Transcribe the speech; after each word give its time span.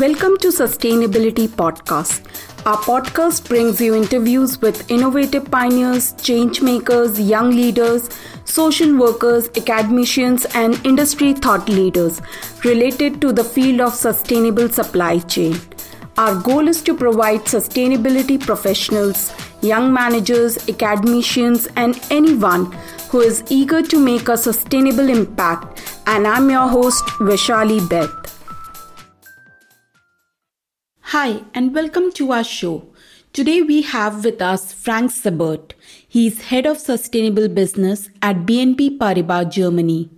Welcome 0.00 0.38
to 0.38 0.48
Sustainability 0.48 1.46
Podcast. 1.46 2.24
Our 2.64 2.78
podcast 2.78 3.46
brings 3.46 3.82
you 3.82 3.94
interviews 3.94 4.58
with 4.62 4.90
innovative 4.90 5.50
pioneers, 5.50 6.14
change 6.22 6.62
makers, 6.62 7.20
young 7.20 7.50
leaders, 7.50 8.08
social 8.46 8.96
workers, 8.96 9.50
academicians, 9.58 10.46
and 10.54 10.80
industry 10.86 11.34
thought 11.34 11.68
leaders 11.68 12.22
related 12.64 13.20
to 13.20 13.34
the 13.34 13.44
field 13.44 13.82
of 13.82 13.94
sustainable 13.94 14.70
supply 14.70 15.18
chain. 15.18 15.60
Our 16.16 16.34
goal 16.40 16.66
is 16.66 16.80
to 16.84 16.96
provide 16.96 17.40
sustainability 17.40 18.40
professionals, 18.40 19.34
young 19.60 19.92
managers, 19.92 20.66
academicians, 20.66 21.68
and 21.76 22.00
anyone 22.10 22.72
who 23.10 23.20
is 23.20 23.44
eager 23.50 23.82
to 23.82 24.00
make 24.02 24.30
a 24.30 24.38
sustainable 24.38 25.10
impact. 25.10 26.02
And 26.06 26.26
I'm 26.26 26.48
your 26.48 26.68
host, 26.68 27.04
Vishali 27.18 27.86
Beth. 27.90 28.39
Hi, 31.12 31.42
and 31.54 31.74
welcome 31.74 32.12
to 32.12 32.30
our 32.30 32.44
show. 32.44 32.86
Today 33.32 33.62
we 33.62 33.82
have 33.82 34.24
with 34.24 34.40
us 34.40 34.72
Frank 34.72 35.10
Sebert. 35.10 35.74
is 36.12 36.42
head 36.50 36.66
of 36.66 36.78
sustainable 36.78 37.48
business 37.48 38.10
at 38.22 38.46
BNP 38.46 38.96
Paribas 38.96 39.50
Germany. 39.50 40.08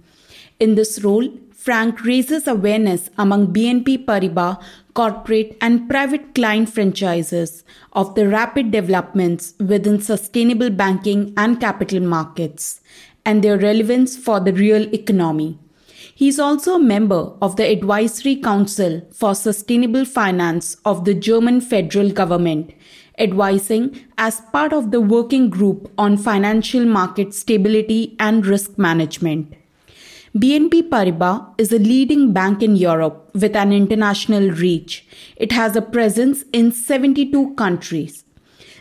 In 0.60 0.74
this 0.74 1.02
role, 1.02 1.30
Frank 1.50 2.04
raises 2.04 2.46
awareness 2.46 3.08
among 3.16 3.54
BNP 3.54 4.04
Paribas 4.04 4.62
corporate 4.92 5.56
and 5.62 5.88
private 5.88 6.34
client 6.34 6.68
franchises 6.68 7.64
of 7.94 8.14
the 8.14 8.28
rapid 8.28 8.70
developments 8.70 9.54
within 9.58 9.98
sustainable 9.98 10.68
banking 10.68 11.32
and 11.38 11.58
capital 11.58 12.00
markets 12.00 12.82
and 13.24 13.42
their 13.42 13.56
relevance 13.56 14.14
for 14.14 14.40
the 14.40 14.52
real 14.52 14.94
economy. 14.94 15.58
He 16.14 16.28
is 16.28 16.38
also 16.38 16.74
a 16.74 16.82
member 16.82 17.32
of 17.40 17.56
the 17.56 17.66
Advisory 17.66 18.36
Council 18.36 19.02
for 19.10 19.34
Sustainable 19.34 20.04
Finance 20.04 20.76
of 20.84 21.04
the 21.04 21.14
German 21.14 21.60
federal 21.60 22.10
government, 22.10 22.72
advising 23.18 23.98
as 24.18 24.42
part 24.52 24.72
of 24.72 24.90
the 24.90 25.00
working 25.00 25.48
group 25.48 25.90
on 25.96 26.16
financial 26.16 26.84
market 26.84 27.32
stability 27.32 28.14
and 28.18 28.44
risk 28.44 28.76
management. 28.76 29.54
BNP 30.36 30.88
Paribas 30.88 31.54
is 31.58 31.72
a 31.72 31.78
leading 31.78 32.32
bank 32.32 32.62
in 32.62 32.76
Europe 32.76 33.30
with 33.34 33.54
an 33.54 33.72
international 33.72 34.50
reach. 34.50 35.06
It 35.36 35.52
has 35.52 35.76
a 35.76 35.82
presence 35.82 36.44
in 36.52 36.72
72 36.72 37.54
countries. 37.54 38.24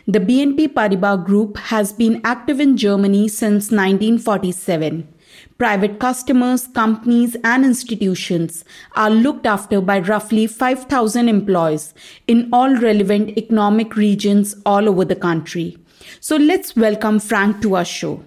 The 0.06 0.18
BNP 0.18 0.68
Paribas 0.68 1.24
Group 1.24 1.56
has 1.58 1.92
been 1.92 2.20
active 2.24 2.58
in 2.58 2.76
Germany 2.76 3.28
since 3.28 3.70
1947. 3.70 5.11
Private 5.62 6.00
customers, 6.00 6.66
companies, 6.66 7.36
and 7.44 7.64
institutions 7.64 8.64
are 8.96 9.10
looked 9.10 9.46
after 9.46 9.80
by 9.80 10.00
roughly 10.00 10.48
5,000 10.48 11.28
employees 11.28 11.94
in 12.26 12.48
all 12.52 12.74
relevant 12.74 13.38
economic 13.38 13.94
regions 13.94 14.56
all 14.66 14.88
over 14.88 15.04
the 15.04 15.14
country. 15.14 15.78
So 16.18 16.34
let's 16.34 16.74
welcome 16.74 17.20
Frank 17.20 17.62
to 17.62 17.76
our 17.76 17.84
show. 17.84 18.24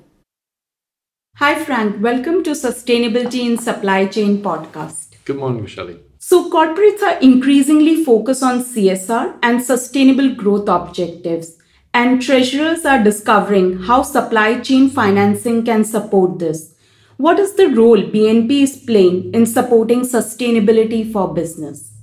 Hi, 1.36 1.62
Frank. 1.62 2.02
Welcome 2.02 2.42
to 2.44 2.52
Sustainability 2.52 3.46
in 3.46 3.58
Supply 3.58 4.06
Chain 4.06 4.42
podcast. 4.42 5.16
Good 5.26 5.36
morning, 5.36 5.66
Vishali. 5.66 6.00
So, 6.18 6.50
corporates 6.50 7.02
are 7.02 7.20
increasingly 7.20 8.06
focused 8.06 8.44
on 8.44 8.64
CSR 8.64 9.40
and 9.44 9.62
sustainable 9.62 10.34
growth 10.36 10.70
objectives, 10.70 11.58
and 11.94 12.22
treasurers 12.22 12.86
are 12.86 13.04
discovering 13.04 13.80
how 13.80 14.04
supply 14.04 14.62
chain 14.62 14.90
financing 14.90 15.66
can 15.66 15.84
support 15.84 16.40
this. 16.40 16.72
What 17.18 17.40
is 17.40 17.54
the 17.54 17.70
role 17.70 18.02
BNP 18.02 18.52
is 18.64 18.76
playing 18.76 19.34
in 19.34 19.46
supporting 19.46 20.02
sustainability 20.02 21.10
for 21.10 21.34
business? 21.34 21.94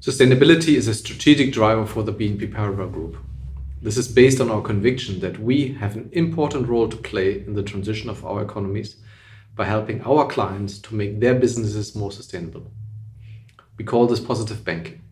Sustainability 0.00 0.76
is 0.76 0.88
a 0.88 0.94
strategic 0.94 1.52
driver 1.52 1.84
for 1.84 2.02
the 2.02 2.14
BNP 2.14 2.50
Paribas 2.50 2.90
Group. 2.90 3.18
This 3.82 3.98
is 3.98 4.08
based 4.08 4.40
on 4.40 4.50
our 4.50 4.62
conviction 4.62 5.20
that 5.20 5.38
we 5.38 5.74
have 5.74 5.96
an 5.96 6.08
important 6.12 6.66
role 6.66 6.88
to 6.88 6.96
play 6.96 7.40
in 7.40 7.52
the 7.52 7.62
transition 7.62 8.08
of 8.08 8.24
our 8.24 8.40
economies 8.40 8.96
by 9.54 9.66
helping 9.66 10.00
our 10.00 10.26
clients 10.26 10.78
to 10.78 10.94
make 10.94 11.20
their 11.20 11.34
businesses 11.34 11.94
more 11.94 12.10
sustainable. 12.10 12.70
We 13.76 13.84
call 13.84 14.06
this 14.06 14.20
positive 14.20 14.64
banking. 14.64 15.02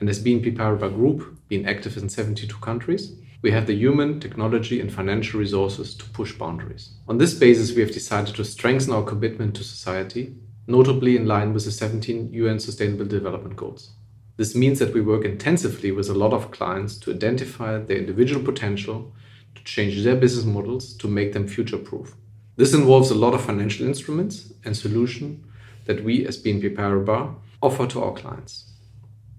And 0.00 0.10
as 0.10 0.22
BNP 0.22 0.54
Paribas 0.54 0.94
Group, 0.94 1.38
being 1.48 1.64
active 1.64 1.96
in 1.96 2.10
72 2.10 2.54
countries, 2.58 3.16
we 3.46 3.52
have 3.52 3.68
the 3.68 3.76
human, 3.76 4.18
technology, 4.18 4.80
and 4.80 4.92
financial 4.92 5.38
resources 5.38 5.94
to 5.94 6.04
push 6.06 6.32
boundaries. 6.32 6.90
On 7.06 7.16
this 7.16 7.32
basis, 7.32 7.76
we 7.76 7.80
have 7.80 7.92
decided 7.92 8.34
to 8.34 8.44
strengthen 8.44 8.92
our 8.92 9.04
commitment 9.04 9.54
to 9.54 9.62
society, 9.62 10.34
notably 10.66 11.16
in 11.16 11.26
line 11.26 11.54
with 11.54 11.64
the 11.64 11.70
17 11.70 12.32
UN 12.32 12.58
Sustainable 12.58 13.04
Development 13.04 13.54
Goals. 13.54 13.92
This 14.36 14.56
means 14.56 14.80
that 14.80 14.92
we 14.92 15.00
work 15.00 15.24
intensively 15.24 15.92
with 15.92 16.08
a 16.08 16.12
lot 16.12 16.32
of 16.32 16.50
clients 16.50 16.98
to 16.98 17.12
identify 17.12 17.78
their 17.78 17.98
individual 17.98 18.44
potential, 18.44 19.14
to 19.54 19.62
change 19.62 20.02
their 20.02 20.16
business 20.16 20.44
models, 20.44 20.96
to 20.96 21.06
make 21.06 21.32
them 21.32 21.46
future 21.46 21.78
proof. 21.78 22.16
This 22.56 22.74
involves 22.74 23.12
a 23.12 23.14
lot 23.14 23.32
of 23.32 23.44
financial 23.44 23.86
instruments 23.86 24.52
and 24.64 24.76
solutions 24.76 25.46
that 25.84 26.02
we 26.02 26.26
as 26.26 26.42
BNP 26.42 26.74
Paribas 26.74 27.32
offer 27.62 27.86
to 27.86 28.02
our 28.02 28.12
clients. 28.12 28.72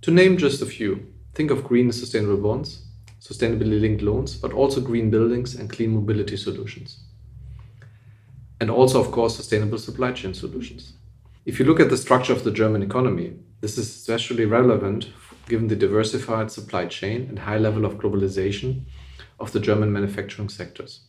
To 0.04 0.12
name 0.12 0.38
just 0.38 0.62
a 0.62 0.66
few, 0.66 1.12
think 1.34 1.52
of 1.52 1.66
green 1.66 1.88
and 1.88 1.96
sustainable 1.96 2.38
bonds, 2.38 2.87
sustainability 3.22 3.82
linked 3.82 4.02
loans, 4.02 4.36
but 4.36 4.54
also 4.54 4.82
green 4.82 5.10
buildings 5.10 5.56
and 5.56 5.70
clean 5.70 5.92
mobility 5.92 6.38
solutions. 6.38 7.00
And 8.60 8.70
also, 8.70 9.00
of 9.00 9.12
course, 9.12 9.36
sustainable 9.36 9.78
supply 9.78 10.12
chain 10.12 10.34
solutions. 10.34 10.94
If 11.46 11.60
you 11.60 11.66
look 11.66 11.80
at 11.80 11.90
the 11.90 11.98
structure 11.98 12.34
of 12.34 12.44
the 12.44 12.52
German 12.52 12.84
economy, 12.84 13.34
this 13.62 13.78
is 13.78 13.88
especially 13.88 14.46
relevant 14.46 15.10
given 15.48 15.68
the 15.68 15.76
diversified 15.76 16.52
supply 16.52 16.86
chain 16.86 17.28
and 17.30 17.40
high 17.40 17.58
level 17.58 17.86
of 17.86 17.98
globalization 17.98 18.84
of 19.40 19.52
the 19.52 19.60
German 19.60 19.94
manufacturing 19.94 20.50
sectors. 20.50 21.02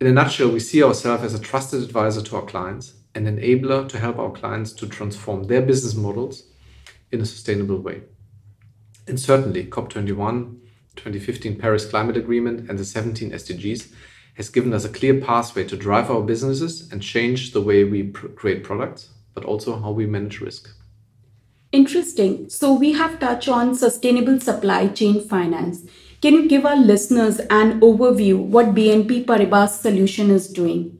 In 0.00 0.06
a 0.06 0.12
nutshell, 0.12 0.50
we 0.50 0.58
see 0.58 0.82
ourselves 0.82 1.22
as 1.22 1.34
a 1.34 1.38
trusted 1.38 1.82
advisor 1.82 2.22
to 2.22 2.36
our 2.36 2.42
clients 2.42 2.94
and 3.14 3.26
enabler 3.26 3.88
to 3.88 3.98
help 3.98 4.18
our 4.18 4.32
clients 4.32 4.72
to 4.72 4.88
transform 4.88 5.44
their 5.44 5.62
business 5.62 5.94
models 5.94 6.44
in 7.12 7.20
a 7.20 7.26
sustainable 7.26 7.78
way. 7.78 8.02
And 9.06 9.20
certainly, 9.20 9.66
COP21 9.66 10.61
2015 10.96 11.58
Paris 11.58 11.86
Climate 11.86 12.16
Agreement 12.16 12.68
and 12.68 12.78
the 12.78 12.84
17 12.84 13.30
SDGs 13.30 13.92
has 14.34 14.48
given 14.48 14.72
us 14.72 14.84
a 14.84 14.88
clear 14.88 15.20
pathway 15.20 15.64
to 15.64 15.76
drive 15.76 16.10
our 16.10 16.22
businesses 16.22 16.90
and 16.90 17.02
change 17.02 17.52
the 17.52 17.60
way 17.60 17.84
we 17.84 18.04
pr- 18.04 18.28
create 18.28 18.64
products, 18.64 19.10
but 19.34 19.44
also 19.44 19.78
how 19.78 19.90
we 19.90 20.06
manage 20.06 20.40
risk. 20.40 20.70
Interesting. 21.70 22.48
So, 22.50 22.72
we 22.72 22.92
have 22.92 23.18
touched 23.18 23.48
on 23.48 23.74
sustainable 23.74 24.38
supply 24.40 24.88
chain 24.88 25.26
finance. 25.26 25.84
Can 26.20 26.34
you 26.34 26.48
give 26.48 26.66
our 26.66 26.76
listeners 26.76 27.40
an 27.50 27.80
overview 27.80 28.38
what 28.38 28.74
BNP 28.74 29.24
Paribas 29.24 29.80
solution 29.80 30.30
is 30.30 30.48
doing? 30.48 30.98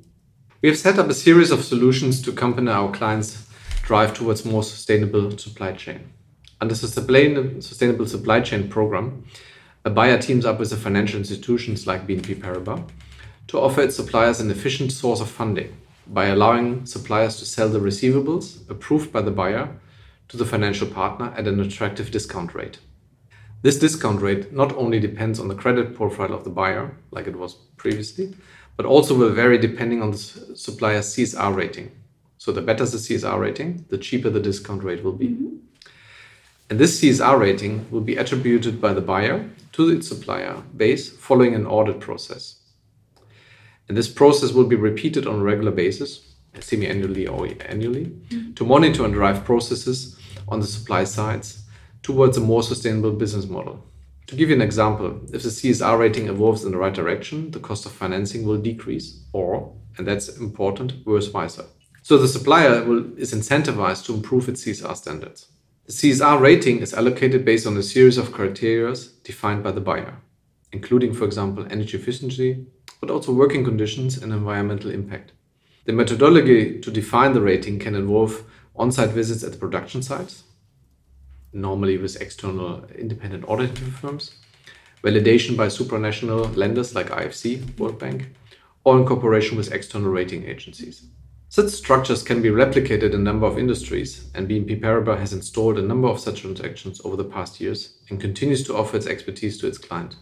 We 0.63 0.69
have 0.69 0.79
set 0.79 0.99
up 0.99 1.09
a 1.09 1.15
series 1.15 1.51
of 1.51 1.65
solutions 1.65 2.23
to 2.23 2.31
accompany 2.31 2.71
our 2.71 2.91
clients' 2.91 3.47
drive 3.83 4.15
towards 4.15 4.45
more 4.45 4.63
sustainable 4.63 5.37
supply 5.37 5.73
chain. 5.73 6.11
Under 6.61 6.75
the 6.75 7.61
Sustainable 7.61 8.07
Supply 8.07 8.41
Chain 8.41 8.69
Program, 8.69 9.25
a 9.85 9.91
buyer 9.91 10.17
teams 10.17 10.45
up 10.45 10.59
with 10.59 10.71
the 10.71 10.77
financial 10.77 11.19
institutions 11.19 11.87
like 11.87 12.07
BNP 12.07 12.37
Paribas 12.37 12.89
to 13.49 13.59
offer 13.59 13.83
its 13.83 13.97
suppliers 13.97 14.41
an 14.41 14.51
efficient 14.51 14.93
source 14.93 15.21
of 15.21 15.29
funding 15.29 15.77
by 16.07 16.27
allowing 16.27 16.87
suppliers 16.87 17.37
to 17.39 17.45
sell 17.45 17.69
the 17.69 17.81
receivables 17.81 18.69
approved 18.71 19.13
by 19.13 19.21
the 19.21 19.31
buyer 19.31 19.69
to 20.29 20.37
the 20.37 20.45
financial 20.45 20.87
partner 20.87 21.33
at 21.37 21.49
an 21.49 21.61
attractive 21.61 22.11
discount 22.11 22.55
rate. 22.55 22.79
This 23.63 23.79
discount 23.79 24.21
rate 24.21 24.53
not 24.53 24.75
only 24.77 25.01
depends 25.01 25.39
on 25.39 25.49
the 25.49 25.55
credit 25.55 25.95
profile 25.95 26.33
of 26.33 26.45
the 26.45 26.51
buyer, 26.51 26.97
like 27.11 27.27
it 27.27 27.37
was 27.37 27.55
previously, 27.77 28.35
but 28.77 28.87
also 28.87 29.15
will 29.15 29.31
vary 29.31 29.59
depending 29.59 30.01
on 30.01 30.13
the 30.13 30.19
supplier's 30.19 31.15
CSR 31.15 31.55
rating. 31.55 31.93
So, 32.39 32.51
the 32.51 32.63
better 32.63 32.85
the 32.85 32.97
CSR 32.97 33.39
rating, 33.39 33.85
the 33.89 33.99
cheaper 33.99 34.31
the 34.31 34.41
discount 34.41 34.83
rate 34.83 35.05
will 35.05 35.13
be. 35.13 35.29
Mm-hmm. 35.29 35.57
And 36.71 36.79
this 36.79 37.01
CSR 37.01 37.39
rating 37.39 37.91
will 37.91 38.01
be 38.01 38.17
attributed 38.17 38.81
by 38.81 38.93
the 38.93 39.01
buyer 39.01 39.51
to 39.73 39.91
its 39.91 40.09
supplier 40.09 40.63
base 40.77 41.11
following 41.11 41.55
an 41.55 41.67
audit 41.67 42.01
process. 42.01 42.61
And 43.89 43.97
this 43.97 44.09
process 44.09 44.53
will 44.53 44.67
be 44.67 44.77
repeated 44.77 45.27
on 45.27 45.41
a 45.41 45.43
regular 45.43 45.73
basis, 45.73 46.35
semi 46.61 46.87
annually 46.87 47.27
or 47.27 47.49
annually, 47.67 48.07
mm-hmm. 48.07 48.55
to 48.55 48.65
monitor 48.65 49.05
and 49.05 49.13
drive 49.13 49.45
processes 49.45 50.19
on 50.49 50.61
the 50.61 50.67
supply 50.67 51.05
sides 51.05 51.63
towards 52.03 52.37
a 52.37 52.41
more 52.41 52.63
sustainable 52.63 53.13
business 53.13 53.47
model. 53.47 53.85
To 54.29 54.37
give 54.37 54.49
you 54.49 54.55
an 54.55 54.63
example, 54.63 55.21
if 55.33 55.43
the 55.43 55.51
CSR 55.51 55.99
rating 55.99 56.29
evolves 56.29 56.65
in 56.65 56.73
the 56.73 56.79
right 56.79 56.95
direction, 56.95 57.51
the 57.51 57.61
cost 57.61 57.85
of 57.85 57.93
financing 57.93 58.47
will 58.47 58.57
decrease, 58.57 59.23
or, 59.33 59.75
and 59.99 60.07
that's 60.07 60.29
important, 60.39 61.05
vice 61.05 61.27
versa. 61.27 61.67
So 62.03 62.19
the 62.19 62.29
supplier 62.29 62.83
will, 62.85 63.17
is 63.19 63.35
incentivized 63.35 64.07
to 64.07 64.15
improve 64.15 64.49
its 64.49 64.65
CSR 64.65 64.97
standards. 64.97 65.52
The 65.87 65.93
CSR 65.93 66.41
rating 66.41 66.79
is 66.79 66.95
allocated 66.95 67.45
based 67.45 67.67
on 67.67 67.77
a 67.77 67.83
series 67.83 68.17
of 68.17 68.31
criteria 68.31 68.95
defined 69.25 69.65
by 69.65 69.73
the 69.73 69.81
buyer, 69.81 70.17
including, 70.71 71.13
for 71.13 71.25
example, 71.25 71.67
energy 71.69 71.99
efficiency, 71.99 72.67
but 73.01 73.11
also 73.11 73.33
working 73.33 73.65
conditions 73.65 74.17
and 74.17 74.33
environmental 74.33 74.93
impact. 74.93 75.33
The 75.85 75.93
methodology 75.93 76.81
to 76.81 76.91
define 76.93 77.33
the 77.33 77.41
rating 77.41 77.81
can 77.81 77.97
involve 77.97 78.45
on 78.77 78.93
site 78.93 79.11
visits 79.11 79.43
at 79.43 79.51
the 79.51 79.59
production 79.59 80.03
sites, 80.03 80.45
normally 81.53 81.99
with 81.99 82.21
external 82.23 82.85
independent 82.97 83.45
auditing 83.49 83.91
firms, 83.91 84.37
validation 85.03 85.57
by 85.57 85.67
supranational 85.67 86.57
lenders 86.57 86.95
like 86.95 87.09
IFC, 87.09 87.77
World 87.77 87.99
Bank, 87.99 88.29
or 88.85 88.99
in 88.99 89.05
cooperation 89.05 89.57
with 89.57 89.73
external 89.73 90.11
rating 90.11 90.45
agencies. 90.45 91.07
Such 91.53 91.69
structures 91.69 92.23
can 92.23 92.41
be 92.41 92.49
replicated 92.49 93.13
in 93.13 93.13
a 93.13 93.19
number 93.19 93.45
of 93.45 93.59
industries, 93.59 94.25
and 94.35 94.49
BNP 94.49 94.81
Paribas 94.81 95.19
has 95.19 95.35
installed 95.35 95.79
a 95.79 95.83
number 95.83 96.09
of 96.09 96.19
such 96.19 96.41
transactions 96.41 96.99
over 97.05 97.15
the 97.15 97.27
past 97.27 97.61
years 97.61 97.99
and 98.09 98.19
continues 98.19 98.65
to 98.65 98.75
offer 98.75 98.97
its 98.97 99.07
expertise 99.07 99.59
to 99.59 99.67
its 99.67 99.77
client. 99.77 100.17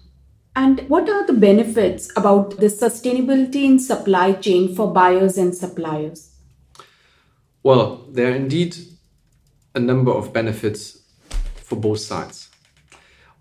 And 0.56 0.80
what 0.88 1.08
are 1.08 1.24
the 1.24 1.32
benefits 1.32 2.10
about 2.16 2.56
the 2.56 2.66
sustainability 2.66 3.62
in 3.64 3.78
supply 3.78 4.32
chain 4.32 4.74
for 4.74 4.92
buyers 4.92 5.38
and 5.38 5.54
suppliers? 5.54 6.34
Well, 7.62 8.06
there 8.10 8.32
are 8.32 8.34
indeed 8.34 8.74
a 9.76 9.78
number 9.78 10.10
of 10.10 10.32
benefits 10.32 10.98
for 11.54 11.76
both 11.76 12.00
sides. 12.00 12.49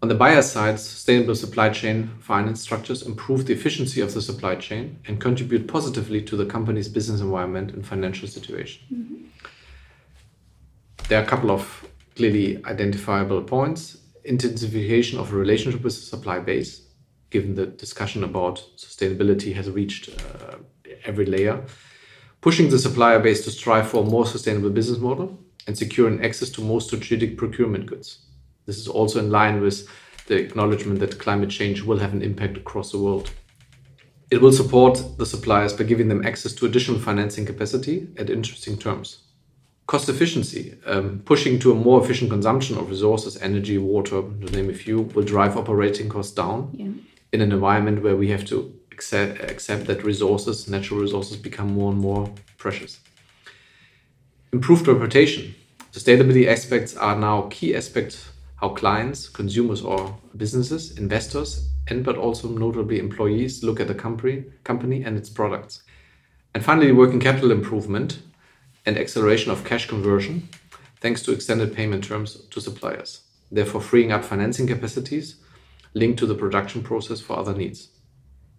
On 0.02 0.08
the 0.08 0.16
buyer 0.16 0.42
side, 0.42 0.80
sustainable 0.80 1.36
supply 1.36 1.70
chain 1.70 2.10
finance 2.22 2.62
structures 2.62 3.02
improve 3.02 3.46
the 3.46 3.54
efficiency 3.54 4.00
of 4.00 4.14
the 4.14 4.22
supply 4.22 4.56
chain 4.56 4.98
and 5.06 5.20
contribute 5.20 5.68
positively 5.68 6.22
to 6.22 6.38
the 6.38 6.46
company's 6.46 6.88
business 6.88 7.20
environment 7.20 7.72
and 7.72 7.86
financial 7.86 8.28
situation. 8.28 8.82
Mm-hmm. 8.94 9.16
There 11.10 11.20
are 11.20 11.24
a 11.24 11.28
couple 11.28 11.52
of 11.52 11.86
clearly 12.16 12.64
identifiable 12.64 13.42
points. 13.42 13.98
Intensification 14.24 15.20
of 15.20 15.34
a 15.34 15.36
relationship 15.36 15.84
with 15.84 15.96
the 15.96 16.02
supply 16.02 16.40
base, 16.40 16.88
given 17.30 17.56
the 17.56 17.66
discussion 17.66 18.24
about 18.24 18.64
sustainability 18.78 19.54
has 19.54 19.70
reached 19.70 20.10
uh, 20.10 20.58
every 21.04 21.26
layer. 21.26 21.66
Pushing 22.40 22.70
the 22.70 22.80
supplier 22.80 23.20
base 23.20 23.44
to 23.44 23.52
strive 23.52 23.90
for 23.90 24.04
a 24.04 24.10
more 24.10 24.26
sustainable 24.26 24.70
business 24.70 25.00
model 25.00 25.38
and 25.68 25.78
securing 25.78 26.24
access 26.24 26.50
to 26.52 26.62
more 26.62 26.80
strategic 26.80 27.38
procurement 27.38 27.86
goods 27.86 28.20
this 28.70 28.78
is 28.78 28.88
also 28.88 29.18
in 29.18 29.32
line 29.32 29.62
with 29.62 29.90
the 30.28 30.38
acknowledgement 30.38 31.00
that 31.00 31.18
climate 31.18 31.50
change 31.50 31.82
will 31.82 31.98
have 31.98 32.14
an 32.14 32.22
impact 32.22 32.56
across 32.56 32.92
the 32.92 33.00
world. 33.00 33.32
It 34.30 34.42
will 34.42 34.54
support 34.54 35.04
the 35.18 35.26
suppliers 35.26 35.74
by 35.74 35.86
giving 35.86 36.08
them 36.08 36.24
access 36.24 36.54
to 36.54 36.68
additional 36.68 37.00
financing 37.00 37.48
capacity 37.48 38.08
at 38.16 38.30
interesting 38.30 38.78
terms. 38.78 39.24
Cost 39.88 40.08
efficiency, 40.08 40.78
um, 40.86 41.24
pushing 41.26 41.58
to 41.60 41.72
a 41.72 41.76
more 41.76 42.00
efficient 42.04 42.30
consumption 42.30 42.78
of 42.78 42.92
resources, 42.92 43.42
energy, 43.42 43.80
water, 43.80 44.22
to 44.22 44.52
name 44.52 44.70
a 44.70 44.74
few, 44.74 45.02
will 45.16 45.24
drive 45.24 45.58
operating 45.58 46.10
costs 46.10 46.32
down 46.32 46.70
yeah. 46.74 46.92
in 47.34 47.42
an 47.42 47.52
environment 47.52 48.04
where 48.04 48.16
we 48.16 48.30
have 48.30 48.46
to 48.46 48.72
accept, 48.92 49.42
accept 49.42 49.88
that 49.88 50.04
resources, 50.04 50.70
natural 50.70 51.00
resources, 51.00 51.38
become 51.38 51.74
more 51.74 51.92
and 51.92 52.00
more 52.00 52.32
precious. 52.58 53.00
Improved 54.54 54.88
reputation. 54.88 55.56
Sustainability 55.92 56.46
aspects 56.46 56.96
are 56.96 57.16
now 57.16 57.48
key 57.50 57.76
aspects 57.76 58.29
how 58.60 58.70
clients, 58.70 59.30
consumers 59.30 59.82
or 59.82 60.18
businesses, 60.36 60.98
investors, 60.98 61.70
and 61.88 62.04
but 62.04 62.18
also 62.18 62.50
notably 62.50 63.00
employees 63.00 63.64
look 63.64 63.80
at 63.80 63.88
the 63.88 63.96
company, 63.96 64.44
company 64.64 65.04
and 65.04 65.18
its 65.18 65.30
products. 65.30 65.84
And 66.54 66.64
finally, 66.64 66.92
working 66.92 67.20
capital 67.20 67.52
improvement 67.52 68.20
and 68.86 68.98
acceleration 68.98 69.52
of 69.52 69.64
cash 69.64 69.88
conversion 69.88 70.50
thanks 71.00 71.22
to 71.24 71.32
extended 71.32 71.74
payment 71.74 72.04
terms 72.04 72.36
to 72.50 72.60
suppliers, 72.60 73.22
therefore 73.52 73.82
freeing 73.82 74.12
up 74.12 74.26
financing 74.26 74.68
capacities 74.68 75.38
linked 75.94 76.20
to 76.20 76.26
the 76.26 76.36
production 76.36 76.84
process 76.84 77.22
for 77.22 77.38
other 77.38 77.56
needs. 77.56 77.90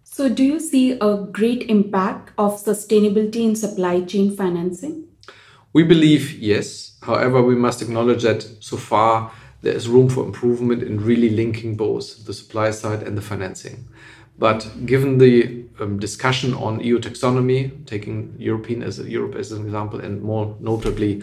So, 0.03 0.27
do 0.27 0.43
you 0.43 0.59
see 0.59 0.97
a 0.99 1.25
great 1.31 1.69
impact 1.69 2.33
of 2.37 2.53
sustainability 2.53 3.43
in 3.43 3.55
supply 3.55 4.01
chain 4.01 4.35
financing? 4.35 5.07
We 5.73 5.83
believe 5.83 6.33
yes. 6.33 6.97
However, 7.01 7.41
we 7.41 7.55
must 7.55 7.81
acknowledge 7.81 8.23
that 8.23 8.41
so 8.59 8.75
far 8.75 9.31
there 9.61 9.73
is 9.73 9.87
room 9.87 10.09
for 10.09 10.25
improvement 10.25 10.83
in 10.83 11.03
really 11.03 11.29
linking 11.29 11.75
both 11.75 12.25
the 12.25 12.33
supply 12.33 12.71
side 12.71 13.03
and 13.03 13.17
the 13.17 13.21
financing. 13.21 13.87
But 14.37 14.67
given 14.85 15.19
the 15.19 15.65
um, 15.79 15.99
discussion 15.99 16.53
on 16.53 16.79
EU 16.79 16.99
taxonomy, 16.99 17.85
taking 17.85 18.35
European 18.39 18.81
as 18.81 18.99
a, 18.99 19.09
Europe 19.09 19.35
as 19.35 19.51
an 19.51 19.63
example, 19.65 19.99
and 19.99 20.21
more 20.23 20.55
notably 20.59 21.21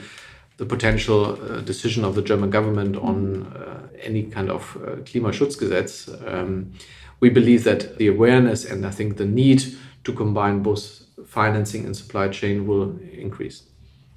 the 0.59 0.67
potential 0.67 1.39
uh, 1.43 1.61
decision 1.61 2.05
of 2.05 2.15
the 2.15 2.23
German 2.23 2.51
government 2.51 2.97
on 2.97 3.47
uh, 3.47 3.89
any 4.01 4.25
kind 4.25 4.51
of 4.51 4.77
uh, 4.77 4.97
Klimaschutzgesetz, 5.03 6.33
um, 6.33 6.73
we 7.21 7.29
believe 7.29 7.65
that 7.65 7.99
the 7.99 8.07
awareness 8.07 8.65
and 8.65 8.87
I 8.87 8.91
think 8.91 9.17
the 9.17 9.25
need 9.25 9.65
to 10.05 10.13
combine 10.13 10.63
both 10.63 11.03
financing 11.27 11.85
and 11.85 11.97
supply 11.97 12.29
chain 12.29 12.67
will 12.67 12.99
increase. 13.13 13.63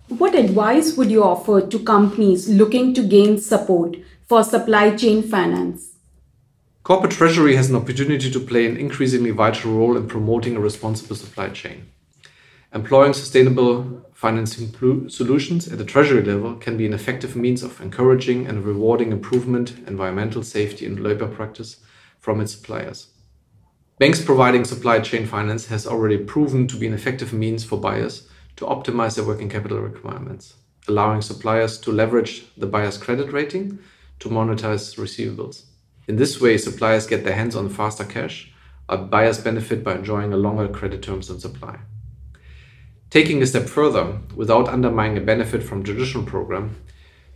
What 0.10 0.36
advice 0.36 0.98
would 0.98 1.10
you 1.10 1.24
offer 1.24 1.62
to 1.62 1.80
companies 1.80 2.50
looking 2.50 2.94
to 2.96 3.02
gain 3.02 3.38
support 3.40 3.96
for 4.32 4.46
supply 4.46 4.96
chain 4.96 5.22
finance? 5.22 5.98
Corporate 6.84 7.12
treasury 7.12 7.58
has 7.58 7.70
an 7.70 7.76
opportunity 7.76 8.32
to 8.32 8.40
play 8.40 8.66
an 8.66 8.78
increasingly 8.78 9.32
vital 9.32 9.74
role 9.74 9.98
in 9.98 10.08
promoting 10.08 10.56
a 10.56 10.60
responsible 10.62 11.18
supply 11.18 11.50
chain. 11.50 11.92
Employing 12.74 13.12
sustainable 13.12 14.10
financing 14.14 14.70
solutions 15.10 15.68
at 15.68 15.78
the 15.78 15.84
treasury 15.84 16.24
level 16.24 16.56
can 16.56 16.78
be 16.78 16.86
an 16.86 16.94
effective 16.94 17.36
means 17.36 17.62
of 17.62 17.82
encouraging 17.82 18.48
and 18.48 18.64
rewarding 18.64 19.12
improvement, 19.12 19.76
environmental 19.86 20.44
safety, 20.44 20.86
and 20.86 21.02
labor 21.02 21.28
practice 21.28 21.82
from 22.22 22.40
its 22.40 22.54
suppliers. 22.54 23.08
Banks 24.00 24.24
providing 24.24 24.64
supply 24.64 25.02
chain 25.02 25.26
finance 25.26 25.66
has 25.66 25.86
already 25.86 26.18
proven 26.18 26.68
to 26.68 26.78
be 26.78 26.88
an 26.88 26.94
effective 26.94 27.34
means 27.34 27.66
for 27.66 27.78
buyers 27.78 28.30
to 28.56 28.64
optimize 28.64 29.16
their 29.18 29.26
working 29.26 29.50
capital 29.50 29.80
requirements, 29.80 30.54
allowing 30.88 31.22
suppliers 31.22 31.78
to 31.80 31.92
leverage 31.92 32.46
the 32.56 32.66
buyer's 32.66 32.98
credit 32.98 33.34
rating 33.34 33.78
to 34.22 34.30
monetize 34.30 34.98
receivables. 34.98 35.66
In 36.08 36.16
this 36.16 36.40
way, 36.40 36.58
suppliers 36.58 37.08
get 37.08 37.24
their 37.24 37.36
hands 37.36 37.56
on 37.56 37.70
faster 37.70 38.06
cash, 38.06 38.52
while 38.86 39.06
buyers 39.06 39.40
benefit 39.40 39.84
by 39.84 39.96
enjoying 39.96 40.32
a 40.32 40.38
longer 40.38 40.68
credit 40.68 41.02
terms 41.02 41.28
than 41.28 41.40
supply. 41.40 41.80
Taking 43.10 43.42
a 43.42 43.46
step 43.46 43.68
further, 43.68 44.20
without 44.36 44.70
undermining 44.70 45.18
a 45.18 45.22
benefit 45.22 45.64
from 45.64 45.84
traditional 45.84 46.24
program, 46.24 46.78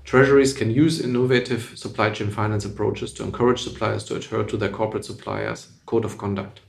treasuries 0.03 0.53
can 0.53 0.71
use 0.71 1.01
innovative 1.01 1.73
supply 1.75 2.11
chain 2.11 2.29
finance 2.29 2.65
approaches 2.65 3.11
to 3.13 3.23
encourage 3.23 3.61
suppliers 3.61 4.03
to 4.05 4.15
adhere 4.15 4.43
to 4.43 4.55
their 4.55 4.69
corporate 4.69 5.05
suppliers' 5.05 5.67
code 5.85 6.05
of 6.05 6.17
conduct. 6.17 6.61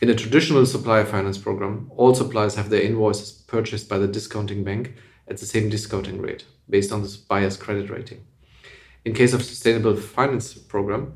In 0.00 0.08
a 0.08 0.14
traditional 0.14 0.64
supplier 0.64 1.04
finance 1.04 1.38
program, 1.38 1.90
all 1.96 2.14
suppliers 2.14 2.54
have 2.54 2.70
their 2.70 2.82
invoices 2.82 3.32
purchased 3.32 3.88
by 3.88 3.98
the 3.98 4.08
discounting 4.08 4.64
bank 4.64 4.94
at 5.26 5.38
the 5.38 5.46
same 5.46 5.68
discounting 5.68 6.20
rate 6.20 6.44
based 6.70 6.92
on 6.92 7.02
the 7.02 7.18
buyer's 7.28 7.56
credit 7.56 7.90
rating. 7.90 8.24
In 9.08 9.14
case 9.14 9.32
of 9.32 9.42
sustainable 9.42 9.96
finance 9.96 10.52
program, 10.52 11.14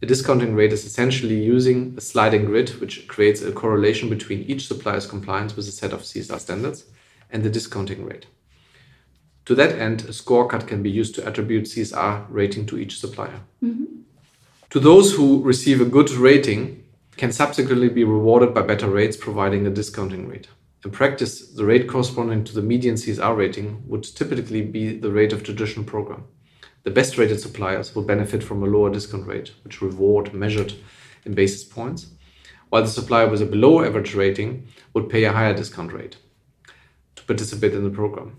the 0.00 0.06
discounting 0.06 0.54
rate 0.54 0.74
is 0.74 0.84
essentially 0.84 1.42
using 1.42 1.94
a 1.96 2.00
sliding 2.02 2.44
grid 2.44 2.78
which 2.82 3.08
creates 3.08 3.40
a 3.40 3.50
correlation 3.50 4.10
between 4.10 4.42
each 4.42 4.66
supplier's 4.66 5.06
compliance 5.06 5.56
with 5.56 5.66
a 5.66 5.72
set 5.72 5.94
of 5.94 6.02
CSR 6.02 6.38
standards 6.38 6.84
and 7.30 7.42
the 7.42 7.48
discounting 7.48 8.04
rate. 8.04 8.26
To 9.46 9.54
that 9.54 9.78
end, 9.78 10.02
a 10.02 10.12
scorecard 10.12 10.66
can 10.66 10.82
be 10.82 10.90
used 10.90 11.14
to 11.14 11.26
attribute 11.26 11.64
CSR 11.64 12.26
rating 12.28 12.66
to 12.66 12.76
each 12.76 13.00
supplier. 13.00 13.40
Mm-hmm. 13.64 14.02
To 14.68 14.78
those 14.78 15.14
who 15.14 15.42
receive 15.42 15.80
a 15.80 15.86
good 15.86 16.10
rating, 16.10 16.84
can 17.16 17.32
subsequently 17.32 17.88
be 17.88 18.04
rewarded 18.04 18.52
by 18.52 18.60
better 18.60 18.90
rates 18.90 19.16
providing 19.16 19.66
a 19.66 19.70
discounting 19.70 20.28
rate. 20.28 20.48
In 20.84 20.90
practice, 20.90 21.40
the 21.40 21.64
rate 21.64 21.88
corresponding 21.88 22.44
to 22.44 22.54
the 22.54 22.60
median 22.60 22.96
CSR 22.96 23.34
rating 23.34 23.82
would 23.88 24.04
typically 24.04 24.60
be 24.60 24.94
the 24.94 25.10
rate 25.10 25.32
of 25.32 25.42
traditional 25.42 25.86
program. 25.86 26.24
The 26.82 26.90
best 26.90 27.18
rated 27.18 27.40
suppliers 27.40 27.94
will 27.94 28.02
benefit 28.02 28.42
from 28.42 28.62
a 28.62 28.66
lower 28.66 28.90
discount 28.90 29.26
rate, 29.26 29.52
which 29.64 29.82
reward 29.82 30.32
measured 30.32 30.74
in 31.24 31.34
basis 31.34 31.62
points, 31.62 32.06
while 32.70 32.82
the 32.82 32.88
supplier 32.88 33.28
with 33.28 33.42
a 33.42 33.46
below 33.46 33.84
average 33.84 34.14
rating 34.14 34.66
would 34.94 35.10
pay 35.10 35.24
a 35.24 35.32
higher 35.32 35.54
discount 35.54 35.92
rate 35.92 36.16
to 37.16 37.22
participate 37.24 37.74
in 37.74 37.84
the 37.84 37.90
program. 37.90 38.38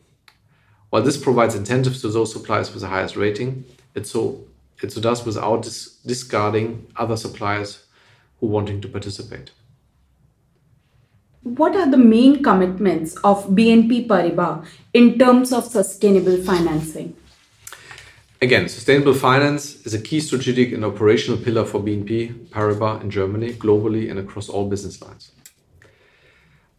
While 0.90 1.04
this 1.04 1.18
provides 1.18 1.56
incentives 1.56 2.02
to 2.02 2.10
those 2.10 2.34
suppliers 2.34 2.74
with 2.74 2.82
the 2.82 2.88
highest 2.88 3.16
rating, 3.16 3.66
it 3.94 4.08
so 4.08 4.46
it 4.82 4.92
so 4.92 5.00
does 5.00 5.24
without 5.24 5.62
dis 5.62 5.98
discarding 6.06 6.88
other 6.96 7.16
suppliers 7.16 7.86
who 8.40 8.48
wanting 8.48 8.82
to 8.82 8.88
participate. 8.88 9.52
What 11.44 11.76
are 11.76 11.90
the 11.90 11.98
main 11.98 12.44
commitments 12.44 13.16
of 13.24 13.48
BNP 13.50 14.08
Paribas 14.08 14.66
in 14.94 15.18
terms 15.20 15.54
of 15.54 15.66
sustainable 15.66 16.38
financing? 16.38 17.16
Again, 18.44 18.70
sustainable 18.70 19.14
finance 19.14 19.86
is 19.86 19.94
a 19.94 20.02
key 20.02 20.20
strategic 20.20 20.72
and 20.72 20.84
operational 20.84 21.38
pillar 21.40 21.64
for 21.64 21.80
BNP 21.80 22.48
Paribas 22.50 23.00
in 23.04 23.12
Germany, 23.12 23.54
globally, 23.54 24.10
and 24.10 24.18
across 24.18 24.50
all 24.50 24.68
business 24.68 25.00
lines. 25.00 25.32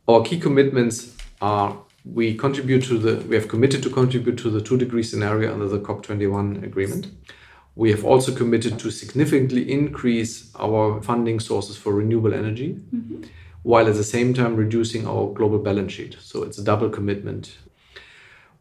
Our 0.09 0.25
key 0.25 0.41
commitments 0.41 1.17
are 1.41 1.79
we 2.05 2.35
contribute 2.35 2.83
to 2.83 2.99
the 2.99 3.25
we 3.29 3.37
have 3.37 3.47
committed 3.47 3.81
to 3.85 3.91
contribute 3.91 4.39
to 4.39 4.51
the 4.51 4.61
two 4.61 4.77
degree 4.77 5.05
scenario 5.05 5.53
under 5.53 5.69
the 5.69 5.79
COP21 5.79 6.65
agreement. 6.65 7.07
We 7.77 7.93
have 7.93 8.05
also 8.05 8.35
committed 8.35 8.81
to 8.81 8.91
significantly 8.91 9.71
increase 9.71 10.53
our 10.59 11.01
funding 11.01 11.39
sources 11.39 11.77
for 11.77 11.93
renewable 11.95 12.35
energy, 12.35 12.75
mm-hmm. 12.75 13.23
while 13.63 13.87
at 13.87 13.95
the 13.95 14.05
same 14.05 14.35
time 14.35 14.57
reducing 14.57 15.07
our 15.07 15.33
global 15.33 15.61
balance 15.61 15.93
sheet. 15.93 16.17
So 16.21 16.43
it's 16.43 16.59
a 16.59 16.65
double 16.65 16.91
commitment. 16.91 17.57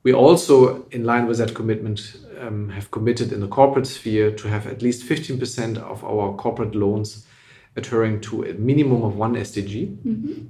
We 0.03 0.13
also, 0.13 0.85
in 0.89 1.03
line 1.03 1.27
with 1.27 1.37
that 1.37 1.53
commitment, 1.53 2.17
um, 2.39 2.69
have 2.69 2.89
committed 2.89 3.31
in 3.31 3.39
the 3.39 3.47
corporate 3.47 3.85
sphere 3.85 4.31
to 4.31 4.47
have 4.47 4.65
at 4.65 4.81
least 4.81 5.07
15% 5.07 5.77
of 5.77 6.03
our 6.03 6.33
corporate 6.33 6.73
loans 6.73 7.27
adhering 7.75 8.19
to 8.21 8.43
a 8.43 8.53
minimum 8.53 9.03
of 9.03 9.15
one 9.15 9.35
SDG, 9.35 9.95
mm-hmm. 9.97 10.45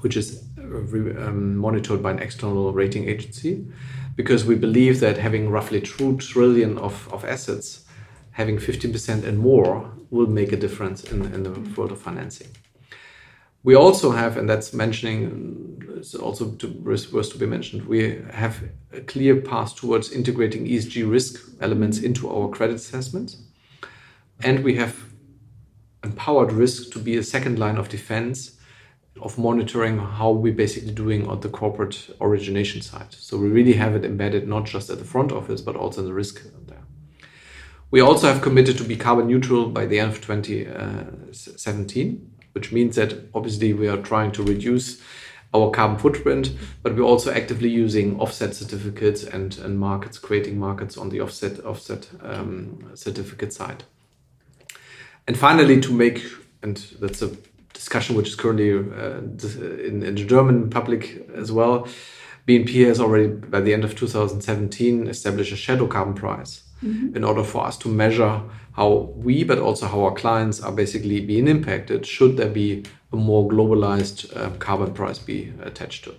which 0.00 0.16
is 0.16 0.42
uh, 0.58 0.62
um, 0.64 1.56
monitored 1.56 2.02
by 2.02 2.12
an 2.12 2.18
external 2.18 2.72
rating 2.72 3.08
agency, 3.08 3.64
because 4.16 4.44
we 4.44 4.54
believe 4.54 5.00
that 5.00 5.18
having 5.18 5.50
roughly 5.50 5.80
2 5.80 6.16
trillion 6.16 6.78
of, 6.78 7.12
of 7.12 7.24
assets, 7.24 7.84
having 8.32 8.56
15% 8.56 9.24
and 9.24 9.38
more 9.38 9.90
will 10.10 10.26
make 10.26 10.52
a 10.52 10.56
difference 10.56 11.04
in, 11.04 11.22
in 11.34 11.42
the 11.42 11.50
world 11.76 11.92
of 11.92 12.00
financing. 12.00 12.48
We 13.64 13.74
also 13.74 14.12
have, 14.12 14.36
and 14.36 14.48
that's 14.48 14.72
mentioning, 14.74 15.82
it's 15.96 16.14
also 16.14 16.52
to, 16.52 16.68
worth 16.82 17.32
to 17.32 17.38
be 17.38 17.46
mentioned, 17.46 17.86
we 17.86 18.22
have 18.30 18.62
a 18.92 19.00
clear 19.00 19.40
path 19.40 19.74
towards 19.74 20.12
integrating 20.12 20.66
ESG 20.66 21.10
risk 21.10 21.40
elements 21.62 21.98
into 21.98 22.30
our 22.30 22.50
credit 22.50 22.76
assessments. 22.76 23.38
And 24.42 24.62
we 24.62 24.76
have 24.76 24.94
empowered 26.04 26.52
risk 26.52 26.92
to 26.92 26.98
be 26.98 27.16
a 27.16 27.22
second 27.22 27.58
line 27.58 27.78
of 27.78 27.88
defense 27.88 28.58
of 29.22 29.38
monitoring 29.38 29.98
how 29.98 30.30
we're 30.30 30.52
basically 30.52 30.92
doing 30.92 31.26
on 31.26 31.40
the 31.40 31.48
corporate 31.48 32.10
origination 32.20 32.82
side. 32.82 33.14
So 33.14 33.38
we 33.38 33.48
really 33.48 33.72
have 33.74 33.96
it 33.96 34.04
embedded 34.04 34.46
not 34.46 34.66
just 34.66 34.90
at 34.90 34.98
the 34.98 35.06
front 35.06 35.32
office, 35.32 35.62
but 35.62 35.74
also 35.74 36.02
in 36.02 36.06
the 36.06 36.12
risk 36.12 36.42
there. 36.66 36.82
We 37.90 38.02
also 38.02 38.26
have 38.26 38.42
committed 38.42 38.76
to 38.78 38.84
be 38.84 38.96
carbon 38.96 39.28
neutral 39.28 39.70
by 39.70 39.86
the 39.86 40.00
end 40.00 40.10
of 40.10 40.20
2017 40.20 42.33
which 42.54 42.72
means 42.72 42.96
that 42.96 43.14
obviously 43.34 43.72
we 43.72 43.86
are 43.88 43.98
trying 43.98 44.32
to 44.32 44.42
reduce 44.42 45.00
our 45.54 45.70
carbon 45.70 45.96
footprint, 45.96 46.52
but 46.82 46.96
we're 46.96 47.02
also 47.02 47.32
actively 47.32 47.68
using 47.68 48.18
offset 48.18 48.54
certificates 48.54 49.22
and, 49.22 49.56
and 49.58 49.78
markets, 49.78 50.18
creating 50.18 50.58
markets 50.58 50.96
on 50.98 51.10
the 51.10 51.20
offset 51.20 51.64
offset 51.64 52.08
um, 52.22 52.90
certificate 52.94 53.52
side. 53.52 53.84
And 55.26 55.38
finally, 55.38 55.80
to 55.80 55.92
make, 55.92 56.22
and 56.62 56.76
that's 57.00 57.22
a 57.22 57.30
discussion 57.72 58.16
which 58.16 58.28
is 58.28 58.34
currently 58.34 58.72
uh, 58.72 59.18
in, 59.18 60.02
in 60.02 60.14
the 60.16 60.24
German 60.24 60.70
public 60.70 61.28
as 61.34 61.52
well, 61.52 61.86
BNP 62.46 62.86
has 62.86 63.00
already, 63.00 63.28
by 63.28 63.60
the 63.60 63.72
end 63.72 63.84
of 63.84 63.96
2017, 63.96 65.06
established 65.06 65.52
a 65.52 65.56
shadow 65.56 65.86
carbon 65.86 66.14
price 66.14 66.62
mm-hmm. 66.82 67.16
in 67.16 67.24
order 67.24 67.42
for 67.42 67.64
us 67.66 67.78
to 67.78 67.88
measure 67.88 68.42
how 68.74 69.12
we, 69.16 69.44
but 69.44 69.58
also 69.58 69.86
how 69.86 70.04
our 70.04 70.14
clients 70.14 70.60
are 70.60 70.72
basically 70.72 71.20
being 71.20 71.48
impacted, 71.48 72.04
should 72.04 72.36
there 72.36 72.50
be 72.50 72.84
a 73.12 73.16
more 73.16 73.48
globalized 73.48 74.36
uh, 74.36 74.50
carbon 74.58 74.92
price 74.92 75.18
be 75.18 75.52
attached 75.62 76.04
to. 76.04 76.14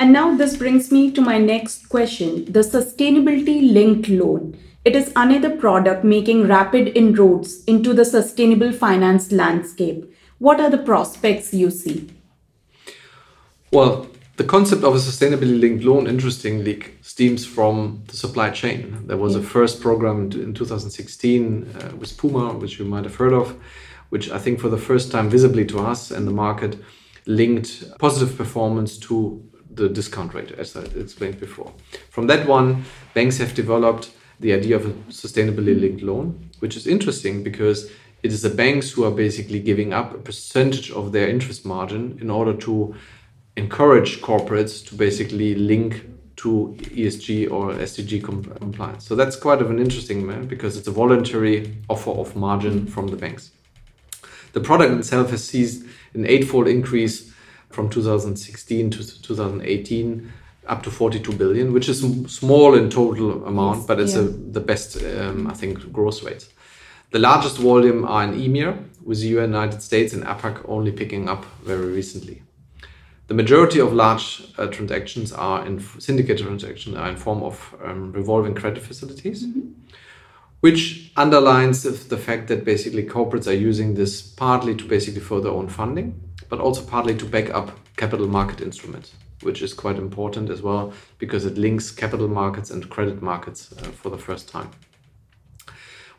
And 0.00 0.12
now 0.12 0.36
this 0.36 0.56
brings 0.56 0.92
me 0.92 1.10
to 1.12 1.20
my 1.20 1.38
next 1.38 1.88
question 1.88 2.44
the 2.44 2.60
sustainability 2.60 3.72
linked 3.72 4.08
loan. 4.08 4.56
It 4.84 4.94
is 4.94 5.12
another 5.16 5.56
product 5.56 6.04
making 6.04 6.46
rapid 6.46 6.96
inroads 6.96 7.64
into 7.64 7.92
the 7.92 8.04
sustainable 8.04 8.72
finance 8.72 9.32
landscape. 9.32 10.14
What 10.38 10.60
are 10.60 10.70
the 10.70 10.78
prospects 10.78 11.52
you 11.52 11.70
see? 11.70 12.08
Well, 13.72 14.06
the 14.38 14.44
concept 14.44 14.84
of 14.84 14.94
a 14.94 14.98
sustainability 14.98 15.60
linked 15.60 15.84
loan, 15.84 16.06
interestingly, 16.06 16.80
stems 17.02 17.44
from 17.44 18.04
the 18.06 18.16
supply 18.16 18.50
chain. 18.50 19.02
There 19.08 19.16
was 19.16 19.34
a 19.34 19.42
first 19.42 19.80
program 19.80 20.30
in 20.30 20.54
2016 20.54 21.64
uh, 21.74 21.96
with 21.96 22.16
Puma, 22.16 22.54
which 22.54 22.78
you 22.78 22.84
might 22.84 23.02
have 23.02 23.16
heard 23.16 23.32
of, 23.32 23.56
which 24.10 24.30
I 24.30 24.38
think 24.38 24.60
for 24.60 24.68
the 24.68 24.78
first 24.78 25.10
time 25.10 25.28
visibly 25.28 25.66
to 25.66 25.80
us 25.80 26.12
and 26.12 26.24
the 26.24 26.30
market 26.30 26.78
linked 27.26 27.98
positive 27.98 28.36
performance 28.38 28.96
to 28.98 29.42
the 29.74 29.88
discount 29.88 30.32
rate, 30.34 30.52
as 30.52 30.76
I 30.76 30.82
explained 30.82 31.40
before. 31.40 31.72
From 32.10 32.28
that 32.28 32.46
one, 32.46 32.84
banks 33.14 33.38
have 33.38 33.54
developed 33.54 34.12
the 34.38 34.52
idea 34.52 34.76
of 34.76 34.86
a 34.86 34.90
sustainability 35.10 35.80
linked 35.80 36.02
loan, 36.02 36.48
which 36.60 36.76
is 36.76 36.86
interesting 36.86 37.42
because 37.42 37.90
it 38.22 38.32
is 38.32 38.42
the 38.42 38.50
banks 38.50 38.92
who 38.92 39.02
are 39.04 39.10
basically 39.10 39.58
giving 39.58 39.92
up 39.92 40.14
a 40.14 40.18
percentage 40.18 40.92
of 40.92 41.10
their 41.10 41.28
interest 41.28 41.64
margin 41.64 42.18
in 42.20 42.30
order 42.30 42.54
to 42.54 42.94
encourage 43.58 44.20
corporates 44.22 44.86
to 44.88 44.94
basically 44.94 45.54
link 45.54 46.04
to 46.36 46.76
ESG 46.78 47.50
or 47.50 47.72
SDG 47.74 48.22
compliance. 48.22 49.04
So 49.04 49.16
that's 49.16 49.34
quite 49.34 49.60
of 49.60 49.70
an 49.70 49.80
interesting 49.80 50.24
man 50.24 50.46
because 50.46 50.76
it's 50.76 50.86
a 50.86 50.92
voluntary 50.92 51.76
offer 51.88 52.12
of 52.12 52.36
margin 52.36 52.86
from 52.86 53.08
the 53.08 53.16
banks. 53.16 53.50
The 54.52 54.60
product 54.60 54.92
itself 55.00 55.30
has 55.30 55.44
seen 55.44 55.90
an 56.14 56.26
eightfold 56.26 56.68
increase 56.68 57.32
from 57.70 57.90
2016 57.90 58.90
to 58.90 59.22
2018 59.22 60.32
up 60.68 60.82
to 60.84 60.90
42 60.90 61.32
billion, 61.32 61.72
which 61.72 61.88
is 61.88 62.00
small 62.28 62.74
in 62.74 62.88
total 62.90 63.44
amount, 63.44 63.86
but 63.86 63.98
it's 63.98 64.14
yeah. 64.14 64.20
a, 64.20 64.24
the 64.24 64.60
best, 64.60 65.02
um, 65.02 65.46
I 65.48 65.54
think, 65.54 65.92
growth 65.92 66.22
rate. 66.22 66.46
The 67.10 67.18
largest 67.18 67.56
volume 67.58 68.04
are 68.04 68.24
in 68.24 68.34
EMEA, 68.34 68.84
with 69.04 69.20
the 69.20 69.28
United 69.28 69.82
States 69.82 70.12
and 70.12 70.24
APAC 70.24 70.68
only 70.68 70.92
picking 70.92 71.28
up 71.28 71.44
very 71.64 71.90
recently. 71.90 72.42
The 73.28 73.34
majority 73.34 73.78
of 73.78 73.92
large 73.92 74.42
uh, 74.56 74.68
transactions 74.68 75.34
are 75.34 75.66
in 75.66 75.80
syndicated 76.00 76.46
transactions 76.46 76.96
are 76.96 77.10
in 77.10 77.16
form 77.16 77.42
of 77.42 77.74
um, 77.84 78.10
revolving 78.12 78.54
credit 78.54 78.82
facilities, 78.82 79.46
mm-hmm. 79.46 79.68
which 80.60 81.12
underlines 81.14 81.82
the 81.82 82.16
fact 82.16 82.48
that 82.48 82.64
basically 82.64 83.02
corporates 83.02 83.46
are 83.46 83.52
using 83.52 83.94
this 83.94 84.22
partly 84.22 84.74
to 84.76 84.84
basically 84.84 85.20
for 85.20 85.42
their 85.42 85.52
own 85.52 85.68
funding, 85.68 86.18
but 86.48 86.58
also 86.58 86.82
partly 86.82 87.14
to 87.18 87.26
back 87.26 87.50
up 87.50 87.78
capital 87.98 88.26
market 88.26 88.62
instruments, 88.62 89.12
which 89.42 89.60
is 89.60 89.74
quite 89.74 89.96
important 89.96 90.48
as 90.48 90.62
well 90.62 90.94
because 91.18 91.44
it 91.44 91.58
links 91.58 91.90
capital 91.90 92.28
markets 92.28 92.70
and 92.70 92.88
credit 92.88 93.20
markets 93.20 93.72
uh, 93.72 93.82
for 93.90 94.08
the 94.08 94.16
first 94.16 94.48
time. 94.48 94.70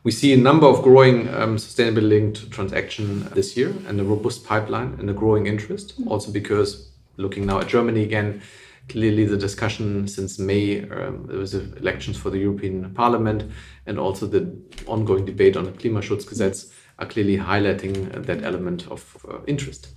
We 0.03 0.11
see 0.11 0.31
a 0.31 0.37
number 0.37 0.67
of 0.67 0.83
growing 0.83 1.27
um, 1.29 1.57
sustainability 1.57 2.07
linked 2.07 2.51
transactions 2.51 3.31
this 3.31 3.57
year 3.57 3.73
and 3.87 3.99
a 3.99 4.03
robust 4.03 4.45
pipeline 4.45 4.95
and 4.99 5.09
a 5.09 5.13
growing 5.13 5.47
interest, 5.47 5.99
mm-hmm. 5.99 6.07
also 6.07 6.31
because 6.31 6.89
looking 7.19 7.45
now 7.45 7.59
at 7.59 7.67
Germany 7.67 8.03
again, 8.03 8.41
clearly 8.87 9.25
the 9.25 9.37
discussion 9.37 10.07
since 10.07 10.39
May, 10.39 10.81
um, 10.89 11.25
there 11.27 11.37
was 11.37 11.53
elections 11.53 12.17
for 12.17 12.29
the 12.29 12.39
European 12.39 12.93
Parliament, 12.93 13.43
and 13.85 13.99
also 13.99 14.25
the 14.25 14.57
ongoing 14.87 15.25
debate 15.25 15.55
on 15.55 15.65
the 15.65 15.71
Klimaschutzgesetz 15.71 16.71
are 16.97 17.05
clearly 17.05 17.37
highlighting 17.37 18.25
that 18.25 18.43
element 18.43 18.87
of 18.89 19.17
uh, 19.29 19.37
interest. 19.47 19.89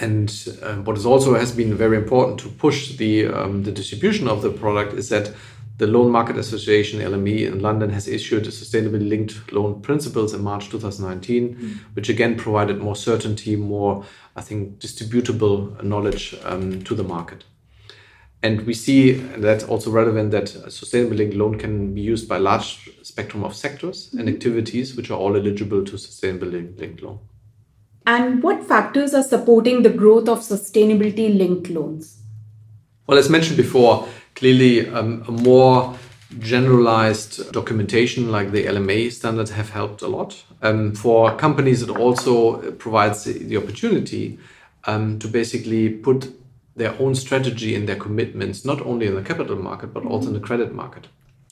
And 0.00 0.30
um, 0.62 0.84
what 0.84 0.98
is 0.98 1.06
also 1.06 1.34
has 1.34 1.52
been 1.52 1.74
very 1.74 1.96
important 1.96 2.40
to 2.40 2.48
push 2.48 2.96
the 2.96 3.26
um, 3.28 3.62
the 3.62 3.72
distribution 3.72 4.28
of 4.28 4.42
the 4.42 4.50
product 4.50 4.92
is 4.92 5.08
that 5.08 5.32
the 5.78 5.86
Loan 5.86 6.10
Market 6.10 6.38
Association 6.38 7.00
(LMA) 7.00 7.46
in 7.46 7.60
London 7.60 7.90
has 7.90 8.08
issued 8.08 8.46
a 8.46 8.50
sustainability 8.50 9.08
linked 9.08 9.52
loan 9.52 9.82
principles 9.82 10.32
in 10.32 10.42
March 10.42 10.70
2019, 10.70 11.54
mm. 11.54 11.78
which 11.94 12.08
again 12.08 12.36
provided 12.36 12.78
more 12.78 12.96
certainty, 12.96 13.56
more 13.56 14.04
I 14.34 14.40
think, 14.40 14.78
distributable 14.78 15.82
knowledge 15.82 16.34
um, 16.44 16.82
to 16.82 16.94
the 16.94 17.02
market. 17.02 17.44
And 18.42 18.66
we 18.66 18.74
see 18.74 19.18
and 19.18 19.42
that's 19.42 19.64
also 19.64 19.90
relevant 19.90 20.30
that 20.30 20.54
a 20.54 20.70
sustainable 20.70 21.16
linked 21.16 21.36
loan 21.36 21.58
can 21.58 21.94
be 21.94 22.00
used 22.00 22.28
by 22.28 22.36
a 22.36 22.40
large 22.40 22.90
spectrum 23.02 23.44
of 23.44 23.56
sectors 23.56 24.10
and 24.12 24.20
mm-hmm. 24.20 24.34
activities 24.36 24.94
which 24.94 25.10
are 25.10 25.18
all 25.18 25.36
eligible 25.36 25.84
to 25.84 25.98
sustainable 25.98 26.48
linked 26.48 27.02
loan. 27.02 27.18
And 28.06 28.42
what 28.42 28.62
factors 28.62 29.14
are 29.14 29.22
supporting 29.22 29.82
the 29.82 29.90
growth 29.90 30.28
of 30.28 30.38
sustainability 30.40 31.36
linked 31.36 31.70
loans? 31.70 32.22
Well, 33.06 33.18
as 33.18 33.28
mentioned 33.28 33.56
before, 33.56 34.06
clearly 34.36 34.88
um, 34.90 35.24
a 35.26 35.32
more 35.32 35.98
generalized 36.38 37.52
documentation 37.52 38.30
like 38.30 38.52
the 38.52 38.66
LMA 38.66 39.10
standards 39.10 39.50
have 39.50 39.70
helped 39.70 40.02
a 40.02 40.08
lot. 40.08 40.44
Um, 40.62 40.94
for 40.94 41.36
companies, 41.36 41.82
it 41.82 41.90
also 41.90 42.72
provides 42.72 43.24
the, 43.24 43.56
opportunity 43.56 44.38
um, 44.84 45.18
to 45.18 45.28
basically 45.28 45.88
put 45.88 46.32
their 46.74 46.94
own 47.00 47.14
strategy 47.14 47.74
and 47.74 47.88
their 47.88 47.96
commitments, 47.96 48.64
not 48.64 48.80
only 48.82 49.06
in 49.06 49.14
the 49.14 49.22
capital 49.22 49.56
market, 49.56 49.94
but 49.94 50.04
also 50.04 50.28
in 50.28 50.34
the 50.34 50.40
credit 50.40 50.74
market. 50.74 51.06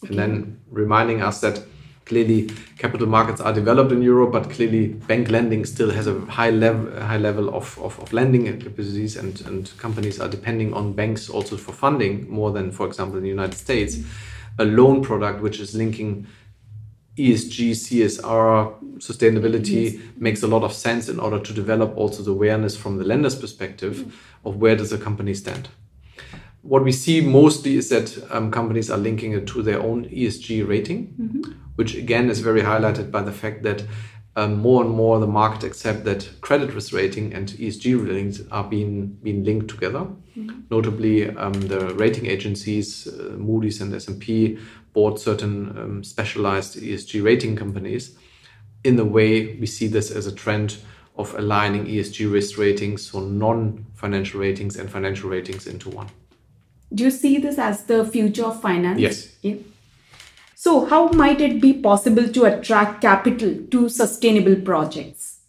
Okay. 0.05 0.11
And 0.11 0.19
then 0.19 0.61
reminding 0.71 1.23
us 1.23 1.41
that 1.41 1.63
clearly 2.05 2.51
capital 2.79 3.07
markets 3.07 3.41
are 3.41 3.53
developed 3.53 3.93
in 3.93 4.03
Europe, 4.03 4.33
but 4.33 4.51
clearly 4.51 4.89
bank 4.89 5.31
lending 5.31 5.65
still 5.65 5.91
has 5.91 6.07
a 6.07 6.19
high 6.21 6.51
level 6.51 7.01
high 7.01 7.17
level 7.19 7.55
of, 7.55 7.79
of, 7.79 7.99
of 8.01 8.13
lending 8.13 8.45
capabilities 8.45 9.17
and, 9.17 9.41
and 9.43 9.73
companies 9.79 10.21
are 10.21 10.29
depending 10.29 10.75
on 10.75 10.93
banks 10.93 11.29
also 11.29 11.57
for 11.57 11.73
funding 11.73 12.29
more 12.31 12.51
than, 12.53 12.71
for 12.71 12.87
example, 12.87 13.17
in 13.17 13.23
the 13.23 13.29
United 13.29 13.55
States. 13.57 13.99
A 14.59 14.65
loan 14.65 15.03
product 15.03 15.41
which 15.41 15.59
is 15.59 15.75
linking 15.75 16.27
ESG, 17.17 17.71
CSR, 17.71 18.99
sustainability 18.99 19.93
yes. 19.93 20.03
makes 20.17 20.43
a 20.43 20.49
lot 20.49 20.65
of 20.65 20.73
sense 20.73 21.09
in 21.09 21.21
order 21.21 21.39
to 21.39 21.53
develop 21.53 21.97
also 21.97 22.23
the 22.23 22.33
awareness 22.33 22.77
from 22.77 22.99
the 22.99 23.05
lender's 23.05 23.37
perspective 23.37 23.97
mm-hmm. 23.97 24.49
of 24.49 24.57
where 24.57 24.77
does 24.77 24.93
a 24.93 24.99
company 24.99 25.33
stand. 25.33 25.69
What 26.65 26.83
we 26.83 26.93
see 26.93 27.21
mostly 27.21 27.77
is 27.77 27.91
that 27.91 28.27
um, 28.31 28.51
companies 28.51 28.91
are 28.91 28.97
linking 28.97 29.33
it 29.33 29.47
to 29.49 29.63
their 29.63 29.81
own 29.83 30.07
ESG 30.09 30.67
rating, 30.67 31.09
mm-hmm. 31.09 31.53
which 31.77 31.95
again 31.95 32.31
is 32.31 32.41
very 32.41 32.63
highlighted 32.63 33.11
by 33.11 33.21
the 33.21 33.33
fact 33.33 33.63
that 33.65 33.85
um, 34.35 34.57
more 34.57 34.83
and 34.83 34.91
more 34.91 35.21
the 35.21 35.27
market 35.27 35.63
accept 35.63 36.05
that 36.05 36.41
credit 36.41 36.73
risk 36.73 36.95
rating 36.95 37.35
and 37.35 37.51
ESG 37.51 38.03
ratings 38.03 38.41
are 38.51 38.65
being 38.65 39.09
being 39.23 39.45
linked 39.45 39.69
together. 39.69 40.07
Mm-hmm. 40.39 40.61
Notably, 40.71 41.29
um, 41.37 41.53
the 41.53 41.95
rating 41.97 42.27
agencies, 42.27 43.07
uh, 43.09 43.37
Moody's 43.37 43.83
and 43.83 43.95
S&P, 43.95 44.59
bought 44.95 45.21
certain 45.21 45.79
um, 45.79 46.03
specialized 46.03 46.79
ESG 46.79 47.23
rating 47.23 47.57
companies. 47.57 48.17
In 48.85 48.97
the 48.97 49.05
way, 49.05 49.57
we 49.57 49.67
see 49.67 49.87
this 49.87 50.11
as 50.11 50.27
a 50.27 50.33
trend 50.33 50.79
of 51.17 51.35
aligning 51.35 51.85
ESG 51.85 52.33
risk 52.33 52.57
ratings, 52.57 53.11
so 53.11 53.21
non-financial 53.21 54.41
ratings 54.41 54.77
and 54.77 54.91
financial 54.91 55.29
ratings 55.29 55.67
into 55.67 55.91
one. 55.91 56.09
Do 56.93 57.05
you 57.05 57.11
see 57.11 57.39
this 57.39 57.59
as 57.59 57.85
the 57.85 58.05
future 58.05 58.45
of 58.45 58.61
finance? 58.61 59.01
Yes. 59.01 59.37
Yeah. 59.43 59.57
So, 60.55 60.87
how 60.87 61.09
might 61.09 61.41
it 61.41 61.61
be 61.61 61.75
possible 61.75 62.29
to 62.29 62.45
attract 62.45 63.03
capital 63.03 63.57
to 63.71 63.89
sustainable 63.89 64.57
projects? 64.57 65.41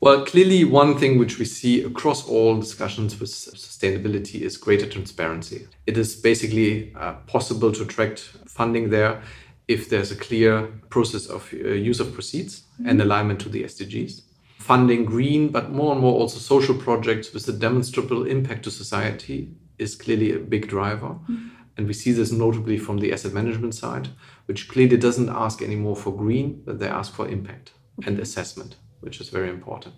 Well, 0.00 0.24
clearly, 0.24 0.64
one 0.64 0.96
thing 0.98 1.18
which 1.18 1.38
we 1.38 1.44
see 1.44 1.82
across 1.84 2.26
all 2.26 2.58
discussions 2.58 3.20
with 3.20 3.28
sustainability 3.28 4.40
is 4.40 4.56
greater 4.56 4.86
transparency. 4.86 5.68
It 5.86 5.98
is 5.98 6.16
basically 6.16 6.94
uh, 6.94 7.14
possible 7.26 7.70
to 7.70 7.82
attract 7.82 8.20
funding 8.46 8.88
there 8.88 9.20
if 9.68 9.90
there's 9.90 10.10
a 10.10 10.16
clear 10.16 10.68
process 10.88 11.26
of 11.26 11.52
uh, 11.52 11.68
use 11.68 12.00
of 12.00 12.14
proceeds 12.14 12.60
mm-hmm. 12.60 12.88
and 12.88 13.02
alignment 13.02 13.40
to 13.40 13.50
the 13.50 13.64
SDGs. 13.64 14.22
Funding 14.58 15.04
green, 15.04 15.48
but 15.48 15.70
more 15.70 15.92
and 15.92 16.00
more 16.00 16.14
also 16.18 16.38
social 16.38 16.74
projects 16.74 17.34
with 17.34 17.46
a 17.48 17.52
demonstrable 17.52 18.26
impact 18.26 18.64
to 18.64 18.70
society 18.70 19.50
is 19.80 19.96
clearly 19.96 20.32
a 20.32 20.38
big 20.38 20.68
driver. 20.68 21.08
Mm-hmm. 21.08 21.48
And 21.76 21.86
we 21.86 21.94
see 21.94 22.12
this 22.12 22.30
notably 22.30 22.76
from 22.76 22.98
the 22.98 23.12
asset 23.12 23.32
management 23.32 23.74
side, 23.74 24.08
which 24.46 24.68
clearly 24.68 24.96
doesn't 24.96 25.30
ask 25.30 25.62
anymore 25.62 25.96
for 25.96 26.14
green, 26.14 26.62
but 26.66 26.78
they 26.78 26.88
ask 26.88 27.14
for 27.14 27.26
impact 27.26 27.72
and 28.04 28.18
assessment, 28.18 28.76
which 29.00 29.20
is 29.20 29.30
very 29.30 29.48
important. 29.48 29.94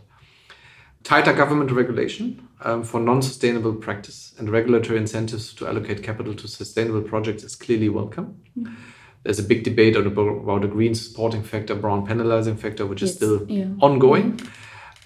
Tighter 1.02 1.32
government 1.32 1.72
regulation 1.72 2.48
um, 2.62 2.84
for 2.84 3.00
non 3.00 3.22
sustainable 3.22 3.74
practice 3.74 4.32
and 4.38 4.48
regulatory 4.48 4.98
incentives 4.98 5.52
to 5.54 5.66
allocate 5.66 6.04
capital 6.04 6.34
to 6.34 6.46
sustainable 6.46 7.02
projects 7.02 7.42
is 7.42 7.56
clearly 7.56 7.88
welcome. 7.88 8.40
Mm-hmm. 8.56 8.74
There's 9.24 9.40
a 9.40 9.44
big 9.44 9.64
debate 9.64 9.96
about 9.96 10.64
a 10.64 10.68
green 10.68 10.94
supporting 10.94 11.42
factor, 11.42 11.74
brown 11.74 12.06
penalizing 12.06 12.56
factor, 12.56 12.86
which 12.86 13.02
yes. 13.02 13.10
is 13.10 13.16
still 13.16 13.50
yeah. 13.50 13.66
ongoing. 13.80 14.40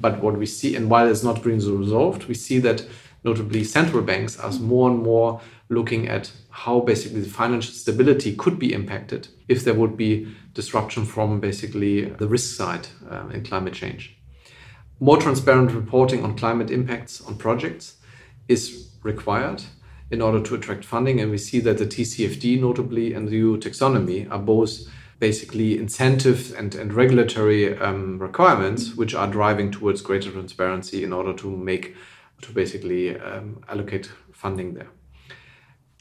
But 0.00 0.23
what 0.23 0.38
we 0.38 0.47
see, 0.47 0.76
and 0.76 0.90
while 0.90 1.09
it's 1.09 1.23
not 1.23 1.42
green 1.42 1.56
resolved, 1.56 2.25
we 2.25 2.35
see 2.35 2.59
that 2.61 2.87
notably 3.26 3.64
central 3.64 4.02
banks 4.02 4.38
are 4.38 4.52
more 4.52 4.88
and 4.88 5.02
more 5.02 5.40
looking 5.68 6.09
at 6.09 6.30
how 6.50 6.80
basically 6.80 7.21
the 7.21 7.28
financial 7.28 7.75
stability 7.75 8.35
could 8.37 8.59
be 8.59 8.73
impacted 8.73 9.28
if 9.49 9.64
there 9.64 9.75
would 9.75 9.97
be 9.97 10.26
disruption 10.54 11.04
from 11.04 11.40
basically 11.40 12.04
the 12.04 12.28
risk 12.28 12.56
side 12.56 12.87
uh, 13.11 13.26
in 13.35 13.42
climate 13.42 13.75
change. 13.75 14.16
More 15.00 15.18
transparent 15.18 15.73
reporting 15.73 16.25
on 16.25 16.38
climate 16.38 16.71
impacts 16.71 17.21
on 17.21 17.37
projects 17.37 17.97
is 18.49 18.90
required 19.02 19.62
in 20.11 20.23
order 20.23 20.40
to 20.40 20.54
attract 20.54 20.85
funding. 20.85 21.21
And 21.21 21.30
we 21.30 21.38
see 21.38 21.61
that 21.61 21.78
the 21.78 21.85
TCFD, 21.85 22.61
notably, 22.61 23.12
and 23.12 23.28
the 23.28 23.37
EU 23.37 23.59
taxonomy 23.59 24.30
are 24.30 24.38
both 24.38 24.71
basically 25.18 25.78
incentives 25.78 26.52
and, 26.52 26.75
and 26.75 26.92
regulatory 26.92 27.76
um, 27.78 28.18
requirements 28.18 28.95
which 28.95 29.14
are 29.14 29.26
driving 29.26 29.71
towards 29.73 30.00
greater 30.00 30.30
transparency 30.30 31.02
in 31.02 31.12
order 31.12 31.33
to 31.35 31.50
make 31.50 31.97
to 32.43 32.52
basically 32.52 33.19
um, 33.19 33.62
allocate 33.69 34.11
funding 34.33 34.75
there. 34.75 34.88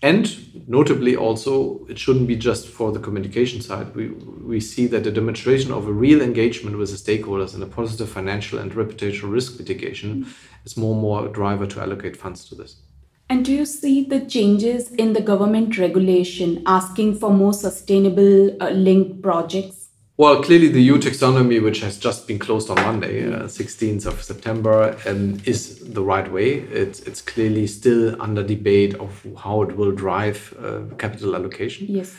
And 0.01 0.67
notably, 0.67 1.15
also, 1.15 1.85
it 1.89 1.97
shouldn't 1.97 2.27
be 2.27 2.35
just 2.35 2.67
for 2.67 2.91
the 2.91 2.99
communication 2.99 3.61
side. 3.61 3.95
We, 3.95 4.09
we 4.09 4.59
see 4.59 4.87
that 4.87 5.03
the 5.03 5.11
demonstration 5.11 5.71
of 5.71 5.87
a 5.87 5.91
real 5.91 6.21
engagement 6.21 6.77
with 6.77 6.91
the 6.91 6.97
stakeholders 6.97 7.53
and 7.53 7.63
a 7.63 7.65
positive 7.65 8.09
financial 8.09 8.59
and 8.59 8.71
reputational 8.73 9.31
risk 9.31 9.57
mitigation 9.57 10.27
is 10.63 10.77
more 10.77 10.93
and 10.93 11.01
more 11.01 11.25
a 11.25 11.31
driver 11.31 11.65
to 11.67 11.81
allocate 11.81 12.17
funds 12.17 12.47
to 12.49 12.55
this. 12.55 12.81
And 13.29 13.43
do 13.43 13.51
you 13.51 13.65
see 13.65 14.03
the 14.03 14.23
changes 14.25 14.91
in 14.91 15.13
the 15.13 15.21
government 15.21 15.79
regulation 15.79 16.61
asking 16.67 17.17
for 17.17 17.31
more 17.31 17.53
sustainable 17.53 18.61
uh, 18.61 18.69
linked 18.69 19.23
projects? 19.23 19.84
Well, 20.17 20.41
clearly 20.41 20.69
the 20.69 20.81
EU 20.81 20.97
taxonomy, 20.97 21.61
which 21.61 21.81
has 21.81 21.97
just 21.97 22.25
been 22.25 22.39
closed 22.39 22.69
on 22.69 22.77
Monday, 22.77 23.27
uh, 23.27 23.47
16th 23.47 24.05
of 24.05 24.23
September, 24.23 24.97
um, 25.05 25.41
is 25.43 25.79
the 25.79 26.01
right 26.01 26.31
way. 26.31 26.53
It's, 26.53 27.01
it's 27.01 27.21
clearly 27.21 27.67
still 27.67 28.21
under 28.21 28.41
debate 28.41 28.95
of 28.95 29.25
how 29.37 29.63
it 29.63 29.75
will 29.75 29.91
drive 29.91 30.55
uh, 30.57 30.83
capital 30.97 31.35
allocation. 31.35 31.87
Yes. 31.89 32.15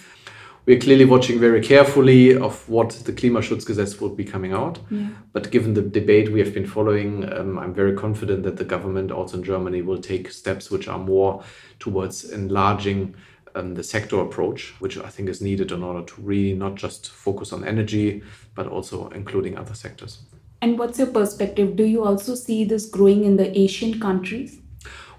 We're 0.67 0.79
clearly 0.81 1.07
watching 1.07 1.41
very 1.41 1.63
carefully 1.63 2.37
of 2.37 2.69
what 2.69 2.91
the 2.91 3.13
Klimaschutzgesetz 3.13 3.99
will 3.99 4.15
be 4.15 4.25
coming 4.25 4.53
out. 4.53 4.79
Yeah. 4.91 5.09
But 5.33 5.51
given 5.51 5.73
the 5.73 5.81
debate 5.81 6.31
we 6.31 6.41
have 6.41 6.53
been 6.53 6.67
following, 6.67 7.33
um, 7.33 7.59
I'm 7.59 7.73
very 7.73 7.95
confident 7.95 8.43
that 8.43 8.59
the 8.59 8.65
government 8.65 9.11
also 9.11 9.39
in 9.39 9.45
Germany 9.45 9.81
will 9.81 10.03
take 10.03 10.31
steps 10.33 10.71
which 10.71 10.87
are 10.87 10.99
more 10.99 11.43
towards 11.79 12.31
enlarging 12.31 13.15
um, 13.57 13.75
the 13.75 13.83
sector 13.83 14.21
approach, 14.21 14.75
which 14.79 14.97
I 14.99 15.09
think 15.09 15.29
is 15.29 15.41
needed 15.41 15.73
in 15.73 15.83
order 15.83 16.03
to 16.07 16.15
really 16.21 16.55
not 16.55 16.75
just 16.75 17.11
focus 17.11 17.53
on 17.53 17.65
energy, 17.65 18.23
but 18.55 18.67
also 18.67 19.09
including 19.09 19.57
other 19.59 19.75
sectors. 19.75 20.19
And 20.63 20.79
what's 20.79 20.99
your 20.99 21.09
perspective? 21.09 21.77
Do 21.77 21.85
you 21.85 22.05
also 22.05 22.35
see 22.35 22.65
this 22.65 22.87
growing 22.87 23.25
in 23.25 23.37
the 23.37 23.59
Asian 23.59 24.01
countries? 24.01 24.59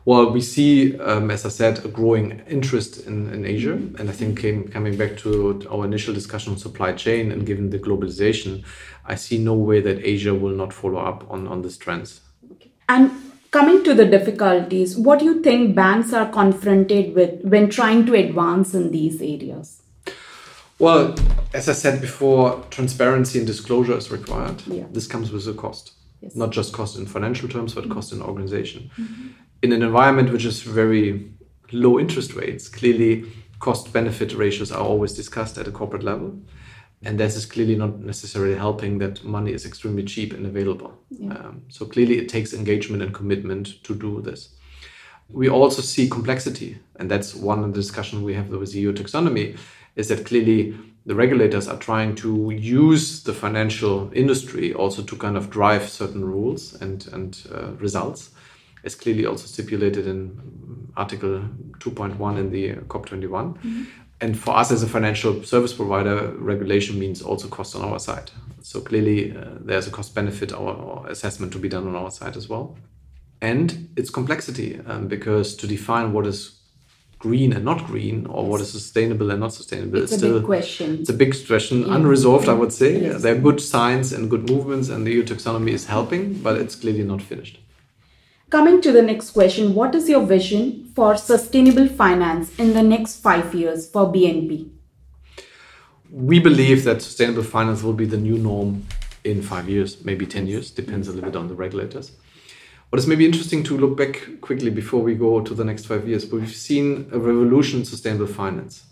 Well, 0.06 0.32
we 0.32 0.40
see, 0.40 0.98
um, 1.00 1.30
as 1.32 1.46
I 1.46 1.50
said, 1.50 1.84
a 1.84 1.90
growing 1.90 2.42
interest 2.48 3.06
in, 3.08 3.30
in 3.34 3.46
Asia. 3.46 3.74
Mm-hmm. 3.74 3.98
And 3.98 4.10
I 4.10 4.14
think 4.14 4.40
came, 4.40 4.68
coming 4.70 4.96
back 4.96 5.18
to 5.18 5.68
our 5.70 5.84
initial 5.84 6.14
discussion 6.14 6.54
on 6.54 6.60
supply 6.60 6.94
chain 6.94 7.32
and 7.32 7.46
given 7.46 7.70
the 7.70 7.78
globalization, 7.78 8.64
I 9.06 9.16
see 9.16 9.38
no 9.38 9.54
way 9.54 9.82
that 9.82 10.06
Asia 10.06 10.34
will 10.34 10.56
not 10.56 10.72
follow 10.72 11.00
up 11.00 11.30
on, 11.30 11.48
on 11.48 11.62
these 11.62 11.78
trends. 11.78 12.22
Okay. 12.54 12.72
And 12.88 13.12
Coming 13.58 13.84
to 13.86 13.96
the 13.96 14.06
difficulties, 14.06 14.96
what 14.96 15.18
do 15.18 15.26
you 15.26 15.42
think 15.42 15.76
banks 15.76 16.14
are 16.14 16.30
confronted 16.30 17.16
with 17.16 17.42
when 17.42 17.72
trying 17.72 18.06
to 18.06 18.14
advance 18.14 18.76
in 18.76 18.92
these 18.92 19.20
areas? 19.20 19.82
Well, 20.78 21.16
as 21.56 21.68
I 21.68 21.74
said 21.74 22.00
before, 22.00 22.64
transparency 22.70 23.40
and 23.40 23.48
disclosure 23.48 23.98
is 23.98 24.12
required. 24.12 24.62
Yeah. 24.68 24.84
This 24.92 25.08
comes 25.08 25.32
with 25.32 25.48
a 25.48 25.56
cost, 25.56 25.94
yes. 26.22 26.36
not 26.36 26.52
just 26.52 26.72
cost 26.72 27.00
in 27.00 27.08
financial 27.08 27.50
terms, 27.50 27.74
but 27.74 27.86
mm-hmm. 27.86 27.94
cost 27.94 28.14
in 28.14 28.22
organization. 28.22 28.92
Mm-hmm. 28.96 29.28
In 29.64 29.72
an 29.72 29.82
environment 29.82 30.32
which 30.32 30.46
is 30.46 30.62
very 30.62 31.28
low 31.72 32.00
interest 32.00 32.36
rates, 32.36 32.70
clearly 32.70 33.26
cost 33.58 33.92
benefit 33.92 34.36
ratios 34.36 34.72
are 34.72 34.84
always 34.84 35.14
discussed 35.14 35.58
at 35.58 35.68
a 35.68 35.72
corporate 35.72 36.04
level 36.04 36.40
and 37.04 37.20
this 37.20 37.36
is 37.36 37.46
clearly 37.46 37.76
not 37.76 38.00
necessarily 38.00 38.56
helping 38.56 38.98
that 39.00 39.24
money 39.24 39.54
is 39.54 39.66
extremely 39.66 40.04
cheap 40.04 40.34
and 40.34 40.46
available. 40.46 40.98
Yeah. 41.12 41.34
Um, 41.34 41.62
so 41.70 41.86
clearly, 41.86 42.18
it 42.18 42.28
takes 42.28 42.54
engagement 42.54 43.04
and 43.04 43.14
commitment 43.14 43.84
to 43.84 43.94
do 43.94 44.22
this. 44.22 44.50
We 45.30 45.50
also 45.50 45.82
see 45.82 46.10
complexity, 46.10 46.80
and 46.96 47.12
that's 47.12 47.36
one 47.36 47.64
of 47.64 47.74
the 47.74 47.80
discussion 47.80 48.24
we 48.24 48.34
have 48.34 48.50
with 48.50 48.72
the 48.72 48.80
EU 48.80 48.94
taxonomy. 48.94 49.58
Is 49.96 50.08
that 50.10 50.26
clearly 50.26 50.76
the 51.06 51.16
regulators 51.16 51.68
are 51.68 51.78
trying 51.78 52.16
to 52.16 52.52
use 52.52 53.24
the 53.24 53.34
financial 53.34 54.12
industry 54.14 54.74
also 54.74 55.02
to 55.04 55.16
kind 55.16 55.38
of 55.38 55.50
drive 55.50 55.90
certain 55.90 56.26
rules 56.26 56.74
and 56.82 57.08
and 57.14 57.48
uh, 57.54 57.74
results, 57.74 58.32
as 58.84 58.96
clearly 58.96 59.26
also 59.26 59.46
stipulated 59.46 60.08
in 60.08 60.92
Article 60.96 61.44
2.1 61.80 62.40
in 62.40 62.50
the 62.50 62.74
COP21. 62.88 63.30
Mm-hmm 63.30 63.84
and 64.20 64.38
for 64.38 64.56
us 64.58 64.72
as 64.72 64.82
a 64.82 64.88
financial 64.88 65.44
service 65.44 65.74
provider, 65.74 66.34
regulation 66.38 66.98
means 66.98 67.22
also 67.22 67.48
cost 67.48 67.76
on 67.76 67.84
our 67.84 68.00
side. 68.00 68.32
So 68.62 68.82
clearly, 68.82 69.38
uh, 69.38 69.46
there's 69.60 69.88
a 69.88 69.92
cost 69.92 70.16
benefit 70.16 70.52
our, 70.52 70.74
our, 70.74 71.08
assessment 71.08 71.54
to 71.54 71.60
be 71.60 71.70
done 71.70 71.88
on 71.88 71.96
our 71.96 72.10
side 72.10 72.36
as 72.36 72.50
well. 72.50 72.76
And 73.42 73.90
it's 73.96 74.10
complexity 74.10 74.80
um, 74.88 75.08
because 75.08 75.56
to 75.58 75.68
define 75.68 76.14
what 76.14 76.26
is 76.26 76.60
green 77.20 77.54
and 77.54 77.64
not 77.64 77.86
green 77.86 78.26
or 78.28 78.44
yes. 78.44 78.50
what 78.52 78.62
is 78.62 78.72
sustainable 78.72 79.32
and 79.32 79.40
not 79.40 79.54
sustainable 79.54 80.02
it's 80.02 80.12
is 80.12 80.18
still 80.18 80.38
a 80.38 80.42
question. 80.42 81.00
It's 81.00 81.10
a 81.10 81.14
big 81.14 81.36
question, 81.46 81.82
yeah. 81.82 81.96
unresolved, 81.96 82.50
I 82.50 82.54
would 82.54 82.74
say. 82.74 83.00
Yes. 83.02 83.22
There 83.22 83.36
are 83.36 83.40
good 83.40 83.62
signs 83.62 84.14
and 84.14 84.30
good 84.30 84.50
movements, 84.50 84.90
and 84.90 85.06
the 85.06 85.12
EU 85.12 85.24
taxonomy 85.24 85.72
is 85.72 85.86
helping, 85.86 86.34
but 86.34 86.58
it's 86.58 86.76
clearly 86.76 87.04
not 87.04 87.22
finished. 87.22 87.60
Coming 88.50 88.80
to 88.80 88.94
the 88.94 89.02
next 89.02 89.32
question, 89.32 89.76
what 89.76 89.94
is 89.94 90.08
your 90.08 90.26
vision 90.26 90.90
for 90.96 91.18
sustainable 91.18 91.90
finance 91.90 92.58
in 92.58 92.74
the 92.74 92.82
next 92.82 93.18
five 93.18 93.54
years 93.54 93.90
for 93.90 94.06
BNP? 94.06 94.70
We 96.10 96.40
believe 96.40 96.86
that 96.86 97.02
sustainable 97.02 97.44
finance 97.44 97.84
will 97.84 97.92
be 97.92 98.06
the 98.06 98.16
new 98.16 98.38
norm 98.38 98.88
in 99.26 99.42
five 99.42 99.68
years, 99.68 100.06
maybe 100.06 100.26
10 100.26 100.48
years, 100.48 100.72
depends 100.72 101.10
a 101.10 101.12
little 101.12 101.30
bit 101.30 101.36
on 101.36 101.50
the 101.50 101.56
regulators. 101.56 102.14
What 102.88 103.00
is 103.00 103.06
maybe 103.06 103.26
interesting 103.26 103.64
to 103.66 103.78
look 103.78 103.98
back 103.98 104.40
quickly 104.40 104.70
before 104.70 105.02
we 105.02 105.14
go 105.16 105.42
to 105.42 105.54
the 105.54 105.66
next 105.66 105.86
five 105.86 106.08
years, 106.08 106.32
we've 106.32 106.56
seen 106.56 107.10
a 107.12 107.20
revolution 107.20 107.80
in 107.80 107.86
sustainable 107.86 108.28
finance. 108.28 108.86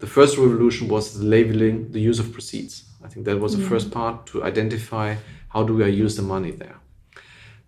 The 0.00 0.08
first 0.08 0.36
revolution 0.36 0.88
was 0.88 1.18
the 1.18 1.24
labeling, 1.24 1.90
the 1.92 2.00
use 2.02 2.18
of 2.18 2.34
proceeds. 2.34 2.84
I 3.02 3.08
think 3.08 3.24
that 3.24 3.40
was 3.40 3.56
the 3.56 3.64
mm. 3.64 3.68
first 3.68 3.90
part 3.90 4.26
to 4.26 4.44
identify 4.44 5.16
how 5.48 5.62
do 5.62 5.82
I 5.82 5.86
use 5.86 6.16
the 6.16 6.22
money 6.22 6.50
there. 6.50 6.79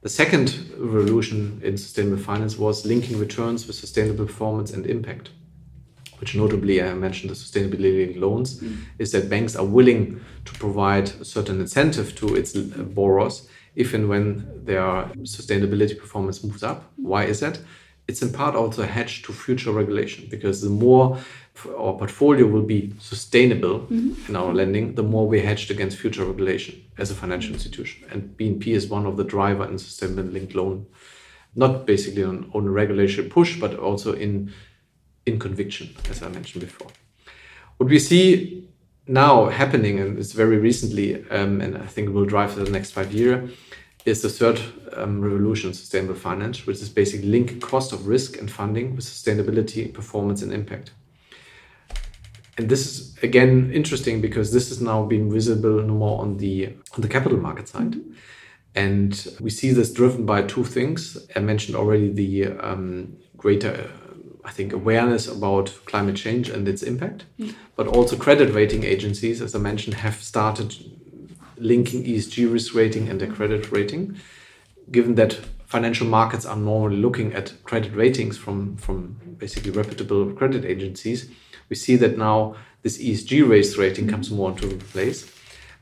The 0.02 0.08
second 0.08 0.74
revolution 0.76 1.60
in 1.62 1.78
sustainable 1.78 2.18
finance 2.18 2.58
was 2.58 2.84
linking 2.84 3.18
returns 3.18 3.66
with 3.66 3.76
sustainable 3.76 4.26
performance 4.26 4.72
and 4.72 4.84
impact. 4.86 5.30
which 6.22 6.36
notably 6.36 6.80
I 6.80 6.94
mentioned 6.94 7.30
the 7.30 7.34
sustainability 7.34 8.16
loans, 8.16 8.60
mm. 8.60 8.76
is 9.00 9.10
that 9.10 9.28
banks 9.28 9.56
are 9.56 9.64
willing 9.64 10.20
to 10.44 10.52
provide 10.52 11.10
a 11.20 11.24
certain 11.24 11.60
incentive 11.60 12.14
to 12.20 12.36
its 12.36 12.52
borrowers 12.52 13.48
if 13.74 13.92
and 13.92 14.08
when 14.08 14.24
their 14.64 14.86
sustainability 15.22 15.98
performance 15.98 16.44
moves 16.44 16.62
up. 16.62 16.92
Why 16.94 17.24
is 17.24 17.40
that? 17.40 17.58
It's 18.06 18.22
in 18.22 18.32
part 18.32 18.54
also 18.54 18.84
a 18.84 18.86
hedge 18.86 19.22
to 19.24 19.32
future 19.32 19.72
regulation 19.72 20.28
because 20.30 20.60
the 20.60 20.70
more 20.70 21.18
our 21.68 21.94
portfolio 21.94 22.46
will 22.46 22.62
be 22.62 22.92
sustainable 22.98 23.80
mm-hmm. 23.80 24.14
in 24.28 24.36
our 24.36 24.52
lending, 24.52 24.94
the 24.94 25.02
more 25.02 25.28
we're 25.28 25.44
hedged 25.44 25.70
against 25.70 25.98
future 25.98 26.24
regulation 26.24 26.82
as 26.98 27.10
a 27.10 27.14
financial 27.14 27.52
institution. 27.52 28.04
And 28.10 28.36
BNP 28.36 28.68
is 28.68 28.86
one 28.86 29.06
of 29.06 29.16
the 29.16 29.24
driver 29.24 29.64
in 29.66 29.78
sustainable 29.78 30.24
linked 30.24 30.54
loan, 30.54 30.86
not 31.54 31.86
basically 31.86 32.24
on, 32.24 32.50
on 32.54 32.68
regulatory 32.68 33.28
push, 33.28 33.60
but 33.60 33.78
also 33.78 34.12
in 34.14 34.52
in 35.24 35.38
conviction, 35.38 35.94
as 36.10 36.20
I 36.20 36.28
mentioned 36.28 36.64
before. 36.64 36.88
What 37.76 37.88
we 37.88 38.00
see 38.00 38.68
now 39.06 39.46
happening, 39.46 40.00
and 40.00 40.18
it's 40.18 40.32
very 40.32 40.56
recently, 40.56 41.24
um, 41.30 41.60
and 41.60 41.76
I 41.76 41.86
think 41.86 42.08
it 42.08 42.12
will 42.12 42.24
drive 42.24 42.52
for 42.52 42.60
the 42.60 42.70
next 42.70 42.90
five 42.90 43.12
years, 43.12 43.50
is 44.04 44.22
the 44.22 44.28
third 44.28 44.60
um, 44.96 45.20
revolution, 45.20 45.72
sustainable 45.74 46.16
finance, 46.16 46.66
which 46.66 46.82
is 46.82 46.88
basically 46.88 47.28
link 47.28 47.60
cost 47.60 47.92
of 47.92 48.08
risk 48.08 48.36
and 48.36 48.50
funding 48.50 48.96
with 48.96 49.04
sustainability, 49.04 49.92
performance, 49.92 50.42
and 50.42 50.52
impact. 50.52 50.90
And 52.58 52.68
this 52.68 52.86
is 52.86 53.18
again 53.22 53.70
interesting 53.72 54.20
because 54.20 54.52
this 54.52 54.70
is 54.70 54.80
now 54.80 55.04
being 55.04 55.32
visible 55.32 55.82
no 55.82 55.94
more 55.94 56.20
on 56.20 56.36
the 56.36 56.66
on 56.94 57.00
the 57.00 57.08
capital 57.08 57.38
market 57.38 57.68
side. 57.68 57.92
Mm-hmm. 57.92 58.12
And 58.74 59.36
we 59.40 59.50
see 59.50 59.70
this 59.72 59.92
driven 59.92 60.24
by 60.24 60.42
two 60.42 60.64
things. 60.64 61.18
I 61.36 61.40
mentioned 61.40 61.76
already 61.76 62.10
the 62.10 62.46
um, 62.58 63.18
greater 63.36 63.90
I 64.44 64.50
think, 64.50 64.72
awareness 64.72 65.28
about 65.28 65.72
climate 65.84 66.16
change 66.16 66.48
and 66.48 66.66
its 66.66 66.82
impact. 66.82 67.26
Mm. 67.38 67.54
But 67.76 67.86
also, 67.86 68.16
credit 68.16 68.52
rating 68.52 68.84
agencies, 68.84 69.40
as 69.40 69.54
I 69.54 69.58
mentioned, 69.58 69.94
have 69.94 70.22
started 70.22 70.74
linking 71.56 72.02
ESG 72.02 72.52
risk 72.52 72.74
rating 72.74 73.08
and 73.08 73.20
their 73.20 73.30
credit 73.30 73.70
rating. 73.70 74.16
Given 74.90 75.14
that 75.14 75.38
financial 75.72 76.06
markets 76.06 76.44
are 76.44 76.56
normally 76.56 76.98
looking 76.98 77.32
at 77.32 77.54
credit 77.64 77.94
ratings 77.94 78.36
from, 78.36 78.76
from 78.76 79.16
basically 79.38 79.70
reputable 79.70 80.30
credit 80.34 80.66
agencies, 80.66 81.30
we 81.70 81.76
see 81.76 81.96
that 81.96 82.18
now 82.18 82.54
this 82.82 82.98
ESG 82.98 83.48
race 83.48 83.78
rating 83.78 84.06
comes 84.06 84.30
more 84.30 84.50
into 84.50 84.76
place. 84.92 85.32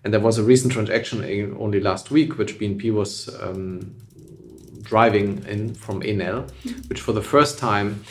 And 0.05 0.14
there 0.14 0.20
was 0.20 0.38
a 0.38 0.44
recent 0.44 0.72
transaction 0.72 1.18
only 1.59 1.81
last 1.81 2.11
week, 2.11 2.38
which 2.38 2.59
BNP 2.59 2.94
was 2.94 3.29
um, 3.42 3.96
driving 4.83 5.44
in 5.46 5.74
from 5.74 6.03
Enel, 6.03 6.48
which 6.88 7.00
for 7.00 7.12
the 7.12 7.22
first 7.22 7.59
time 7.59 8.05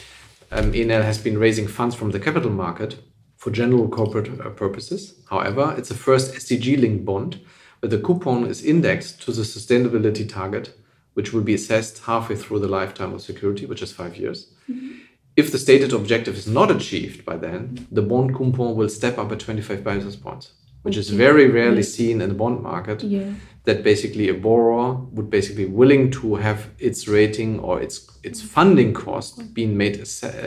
um, 0.52 0.74
Enel 0.74 1.04
has 1.04 1.18
been 1.18 1.38
raising 1.38 1.68
funds 1.68 1.96
from 1.96 2.12
the 2.12 2.20
capital 2.20 2.52
market 2.52 2.98
for 3.38 3.52
general 3.52 3.88
corporate 3.88 4.30
uh, 4.42 4.50
purposes. 4.50 5.16
However, 5.30 5.74
it's 5.78 5.90
the 5.90 5.96
first 5.96 6.34
SDG 6.34 6.80
linked 6.80 7.06
bond 7.06 7.40
where 7.80 7.90
the 7.90 8.00
coupon 8.00 8.46
is 8.48 8.66
indexed 8.66 9.22
to 9.22 9.32
the 9.32 9.44
sustainability 9.44 10.28
target, 10.28 10.78
which 11.20 11.34
will 11.34 11.42
be 11.42 11.54
assessed 11.54 12.06
halfway 12.06 12.38
through 12.38 12.62
the 12.62 12.74
lifetime 12.80 13.14
of 13.14 13.22
security, 13.22 13.66
which 13.66 13.82
is 13.82 13.92
five 13.92 14.16
years. 14.16 14.54
Mm-hmm. 14.70 15.00
If 15.36 15.52
the 15.52 15.58
stated 15.58 15.92
objective 15.92 16.36
is 16.38 16.48
not 16.48 16.72
achieved 16.72 17.26
by 17.26 17.36
then, 17.36 17.86
the 17.92 18.02
bond 18.02 18.34
coupon 18.38 18.78
will 18.78 18.88
step 18.88 19.18
up 19.18 19.30
at 19.34 19.42
25 19.42 19.84
basis 19.84 20.16
points, 20.16 20.54
which 20.84 20.94
okay. 20.94 21.02
is 21.02 21.10
very 21.10 21.48
rarely 21.50 21.84
yes. 21.84 21.94
seen 21.94 22.22
in 22.22 22.30
the 22.30 22.36
bond 22.36 22.64
market. 22.64 23.04
Yeah. 23.04 23.34
That 23.66 23.84
basically 23.84 24.30
a 24.30 24.34
borrower 24.34 24.94
would 25.12 25.30
basically 25.30 25.66
willing 25.66 26.10
to 26.12 26.36
have 26.36 26.70
its 26.80 27.10
rating 27.10 27.60
or 27.60 27.82
its 27.82 27.96
its 28.24 28.42
funding 28.42 28.94
cost 28.94 29.54
being 29.54 29.76
made 29.76 29.96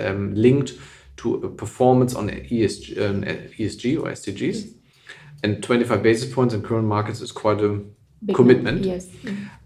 um, 0.07 0.35
linked 0.35 0.73
to 1.19 1.35
a 1.35 1.51
performance 1.51 2.15
on 2.15 2.31
ESG, 2.31 2.85
um, 3.05 3.23
ESG 3.59 3.85
or 4.01 4.07
SDGs. 4.11 4.73
And 5.45 5.63
25 5.63 6.03
basis 6.03 6.33
points 6.33 6.55
in 6.55 6.63
current 6.63 6.89
markets 6.89 7.21
is 7.21 7.31
quite 7.31 7.61
a 7.61 7.85
Big 8.25 8.37
commitment. 8.37 8.85
Yes. 8.85 9.09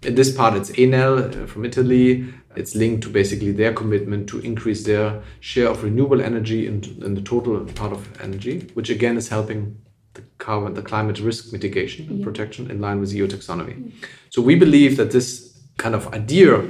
In 0.03 0.15
this 0.15 0.35
part, 0.35 0.55
it's 0.55 0.71
Enel 0.71 1.43
uh, 1.43 1.47
from 1.47 1.65
Italy. 1.65 2.33
It's 2.55 2.75
linked 2.75 3.03
to 3.03 3.11
basically 3.11 3.53
their 3.53 3.75
commitment 3.75 4.29
to 4.31 4.39
increase 4.41 4.85
their 4.85 5.23
share 5.41 5.69
of 5.69 5.83
renewable 5.83 6.23
energy 6.23 6.67
in, 6.67 6.83
in 7.05 7.15
the 7.15 7.21
total 7.21 7.61
part 7.75 7.93
of 7.93 8.21
energy, 8.21 8.71
which 8.73 8.89
again 8.89 9.17
is 9.19 9.29
helping 9.29 9.77
the 10.15 10.23
carbon, 10.39 10.73
the 10.75 10.83
climate 10.83 11.21
risk 11.21 11.53
mitigation 11.53 12.09
and 12.09 12.19
yeah. 12.19 12.25
protection 12.25 12.71
in 12.71 12.81
line 12.81 12.99
with 12.99 13.13
EU 13.13 13.27
taxonomy. 13.27 13.77
Mm. 13.77 13.93
So 14.31 14.41
we 14.41 14.55
believe 14.55 14.97
that 14.97 15.11
this 15.11 15.61
kind 15.77 15.95
of 15.95 16.13
idea 16.15 16.67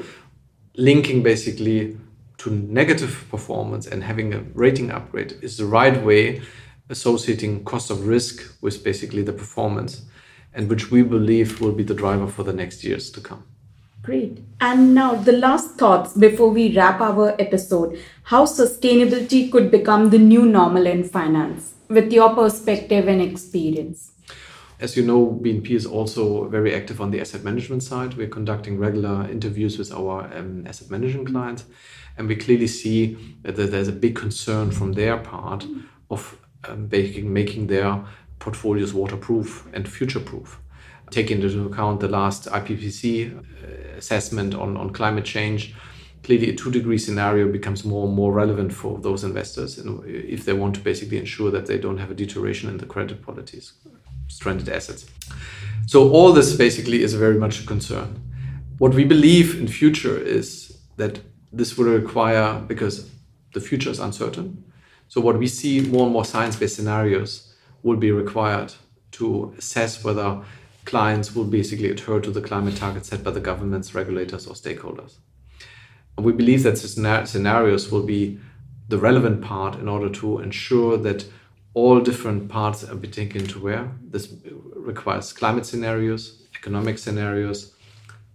linking 0.76 1.22
basically 1.22 1.96
to 2.38 2.50
negative 2.50 3.26
performance 3.30 3.86
and 3.86 4.02
having 4.02 4.34
a 4.34 4.40
rating 4.54 4.90
upgrade 4.90 5.36
is 5.40 5.56
the 5.56 5.64
right 5.64 6.02
way 6.04 6.42
associating 6.90 7.64
cost 7.64 7.90
of 7.90 8.06
risk 8.06 8.60
with 8.60 8.84
basically 8.84 9.22
the 9.22 9.32
performance 9.32 10.02
and 10.56 10.68
which 10.68 10.90
we 10.90 11.02
believe 11.02 11.60
will 11.60 11.72
be 11.72 11.84
the 11.84 11.94
driver 11.94 12.26
for 12.26 12.42
the 12.42 12.52
next 12.52 12.82
years 12.82 13.10
to 13.10 13.20
come. 13.20 13.44
Great. 14.02 14.38
And 14.60 14.94
now 14.94 15.14
the 15.14 15.32
last 15.32 15.72
thoughts 15.72 16.14
before 16.14 16.50
we 16.50 16.74
wrap 16.74 17.00
our 17.00 17.34
episode 17.40 18.00
how 18.24 18.46
sustainability 18.46 19.52
could 19.52 19.70
become 19.70 20.10
the 20.10 20.18
new 20.18 20.46
normal 20.46 20.86
in 20.86 21.04
finance 21.04 21.74
with 21.88 22.12
your 22.12 22.34
perspective 22.34 23.06
and 23.06 23.20
experience. 23.20 24.12
As 24.78 24.96
you 24.96 25.04
know, 25.04 25.38
BNP 25.42 25.70
is 25.70 25.86
also 25.86 26.48
very 26.48 26.74
active 26.74 27.00
on 27.00 27.10
the 27.10 27.20
asset 27.20 27.42
management 27.42 27.82
side. 27.82 28.14
We're 28.14 28.28
conducting 28.28 28.78
regular 28.78 29.28
interviews 29.28 29.78
with 29.78 29.92
our 29.92 30.30
um, 30.34 30.66
asset 30.66 30.90
management 30.90 31.28
clients, 31.28 31.64
and 32.18 32.28
we 32.28 32.36
clearly 32.36 32.66
see 32.66 33.16
that 33.42 33.56
there's 33.56 33.88
a 33.88 33.92
big 33.92 34.14
concern 34.14 34.70
from 34.70 34.92
their 34.92 35.16
part 35.16 35.66
of 36.10 36.38
um, 36.68 36.88
making, 36.90 37.32
making 37.32 37.68
their 37.68 38.04
portfolios 38.38 38.92
waterproof 38.92 39.66
and 39.72 39.88
future-proof. 39.88 40.60
Taking 41.10 41.40
into 41.40 41.66
account 41.66 42.00
the 42.00 42.08
last 42.08 42.46
IPCC 42.46 43.36
uh, 43.36 43.96
assessment 43.96 44.54
on, 44.54 44.76
on 44.76 44.90
climate 44.90 45.24
change, 45.24 45.74
clearly 46.22 46.50
a 46.50 46.54
two 46.54 46.70
degree 46.70 46.98
scenario 46.98 47.50
becomes 47.50 47.84
more 47.84 48.06
and 48.06 48.14
more 48.14 48.32
relevant 48.32 48.72
for 48.72 48.98
those 48.98 49.22
investors 49.22 49.80
if 50.04 50.44
they 50.44 50.52
want 50.52 50.74
to 50.74 50.80
basically 50.80 51.18
ensure 51.18 51.52
that 51.52 51.66
they 51.66 51.78
don't 51.78 51.98
have 51.98 52.10
a 52.10 52.14
deterioration 52.14 52.68
in 52.68 52.78
the 52.78 52.86
credit 52.86 53.24
qualities 53.24 53.74
stranded 54.28 54.68
assets. 54.68 55.06
So 55.86 56.10
all 56.10 56.32
this 56.32 56.56
basically 56.56 57.02
is 57.02 57.14
very 57.14 57.38
much 57.38 57.62
a 57.62 57.66
concern. 57.66 58.20
What 58.78 58.94
we 58.94 59.04
believe 59.04 59.58
in 59.58 59.68
future 59.68 60.18
is 60.18 60.78
that 60.96 61.20
this 61.52 61.78
will 61.78 61.86
require 61.86 62.60
because 62.60 63.08
the 63.54 63.60
future 63.60 63.90
is 63.90 64.00
uncertain. 64.00 64.64
So 65.08 65.20
what 65.20 65.38
we 65.38 65.46
see 65.46 65.80
more 65.80 66.04
and 66.04 66.12
more 66.12 66.24
science-based 66.24 66.74
scenarios 66.74 67.45
will 67.86 67.96
be 67.96 68.10
required 68.10 68.74
to 69.12 69.54
assess 69.56 70.02
whether 70.02 70.42
clients 70.84 71.34
will 71.34 71.44
basically 71.44 71.88
adhere 71.88 72.20
to 72.20 72.32
the 72.32 72.40
climate 72.40 72.76
targets 72.76 73.08
set 73.08 73.22
by 73.22 73.30
the 73.30 73.40
governments, 73.40 73.94
regulators, 73.94 74.46
or 74.46 74.54
stakeholders. 74.54 75.12
And 76.16 76.26
we 76.26 76.32
believe 76.32 76.64
that 76.64 76.78
scenarios 76.78 77.90
will 77.92 78.02
be 78.02 78.40
the 78.88 78.98
relevant 78.98 79.40
part 79.40 79.76
in 79.76 79.88
order 79.88 80.10
to 80.20 80.40
ensure 80.40 80.96
that 80.98 81.26
all 81.74 82.00
different 82.00 82.48
parts 82.48 82.82
are 82.82 82.96
taken 82.96 83.42
into 83.42 83.60
where. 83.60 83.88
This 84.02 84.34
requires 84.74 85.32
climate 85.32 85.66
scenarios, 85.66 86.42
economic 86.56 86.98
scenarios, 86.98 87.74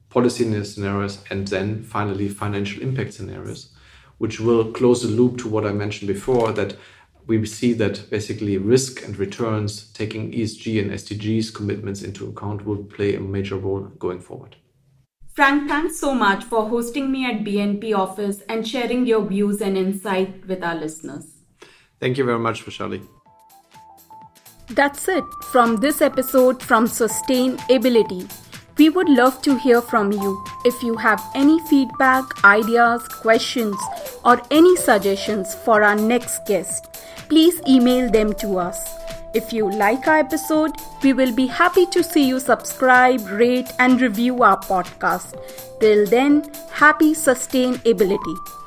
policy 0.10 0.64
scenarios, 0.64 1.24
and 1.30 1.48
then 1.50 1.84
finally 1.84 2.30
financial 2.30 2.82
impact 2.84 3.14
scenarios, 3.14 3.74
which 4.18 4.40
will 4.40 4.72
close 4.72 5.02
the 5.02 5.10
loop 5.10 5.38
to 5.40 5.50
what 5.50 5.66
I 5.66 5.74
mentioned 5.74 6.08
before 6.08 6.52
that 6.54 6.78
we 7.28 7.46
see 7.46 7.74
that 7.74 8.10
basically 8.10 8.58
risk 8.58 9.04
and 9.04 9.18
returns, 9.18 9.92
taking 9.94 10.32
ESG 10.32 10.82
and 10.82 10.92
SDGs 10.92 11.54
commitments 11.54 12.02
into 12.02 12.28
account, 12.28 12.66
will 12.66 12.84
play 12.84 13.16
a 13.16 13.20
major 13.20 13.58
role 13.58 13.82
going 14.00 14.20
forward. 14.20 14.56
Frank, 15.34 15.70
thanks 15.70 15.98
so 15.98 16.14
much 16.14 16.44
for 16.44 16.68
hosting 16.68 17.12
me 17.12 17.26
at 17.26 17.44
BNP 17.44 17.96
office 17.96 18.42
and 18.50 18.68
sharing 18.68 19.06
your 19.06 19.26
views 19.26 19.62
and 19.62 19.78
insight 19.78 20.46
with 20.46 20.62
our 20.64 20.76
listeners. 20.76 21.26
Thank 22.00 22.18
you 22.18 22.26
very 22.26 22.40
much, 22.40 22.66
Vishali. 22.66 23.08
That's 24.70 25.08
it 25.08 25.24
from 25.52 25.78
this 25.78 26.02
episode 26.02 26.62
from 26.62 26.86
Sustainability. 26.86 28.30
We 28.78 28.90
would 28.90 29.10
love 29.10 29.42
to 29.44 29.58
hear 29.58 29.82
from 29.82 30.12
you. 30.12 30.44
If 30.66 30.82
you 30.82 30.96
have 30.98 31.22
any 31.36 31.60
feedback, 31.68 32.44
ideas, 32.44 33.08
questions, 33.08 33.76
or 34.24 34.42
any 34.50 34.76
suggestions 34.76 35.54
for 35.54 35.84
our 35.84 35.96
next 35.96 36.46
guest, 36.48 36.88
please 37.30 37.62
email 37.68 38.10
them 38.10 38.34
to 38.36 38.58
us. 38.58 38.80
If 39.34 39.54
you 39.54 39.72
like 39.72 40.08
our 40.08 40.20
episode, 40.20 40.72
we 41.04 41.14
will 41.14 41.34
be 41.34 41.48
happy 41.48 41.86
to 41.88 42.04
see 42.04 42.28
you 42.28 42.40
subscribe, 42.40 43.26
rate, 43.30 43.72
and 43.80 44.02
review 44.02 44.44
our 44.44 44.58
podcast. 44.58 45.40
Till 45.80 46.06
then, 46.06 46.52
happy 46.72 47.14
sustainability. 47.14 48.61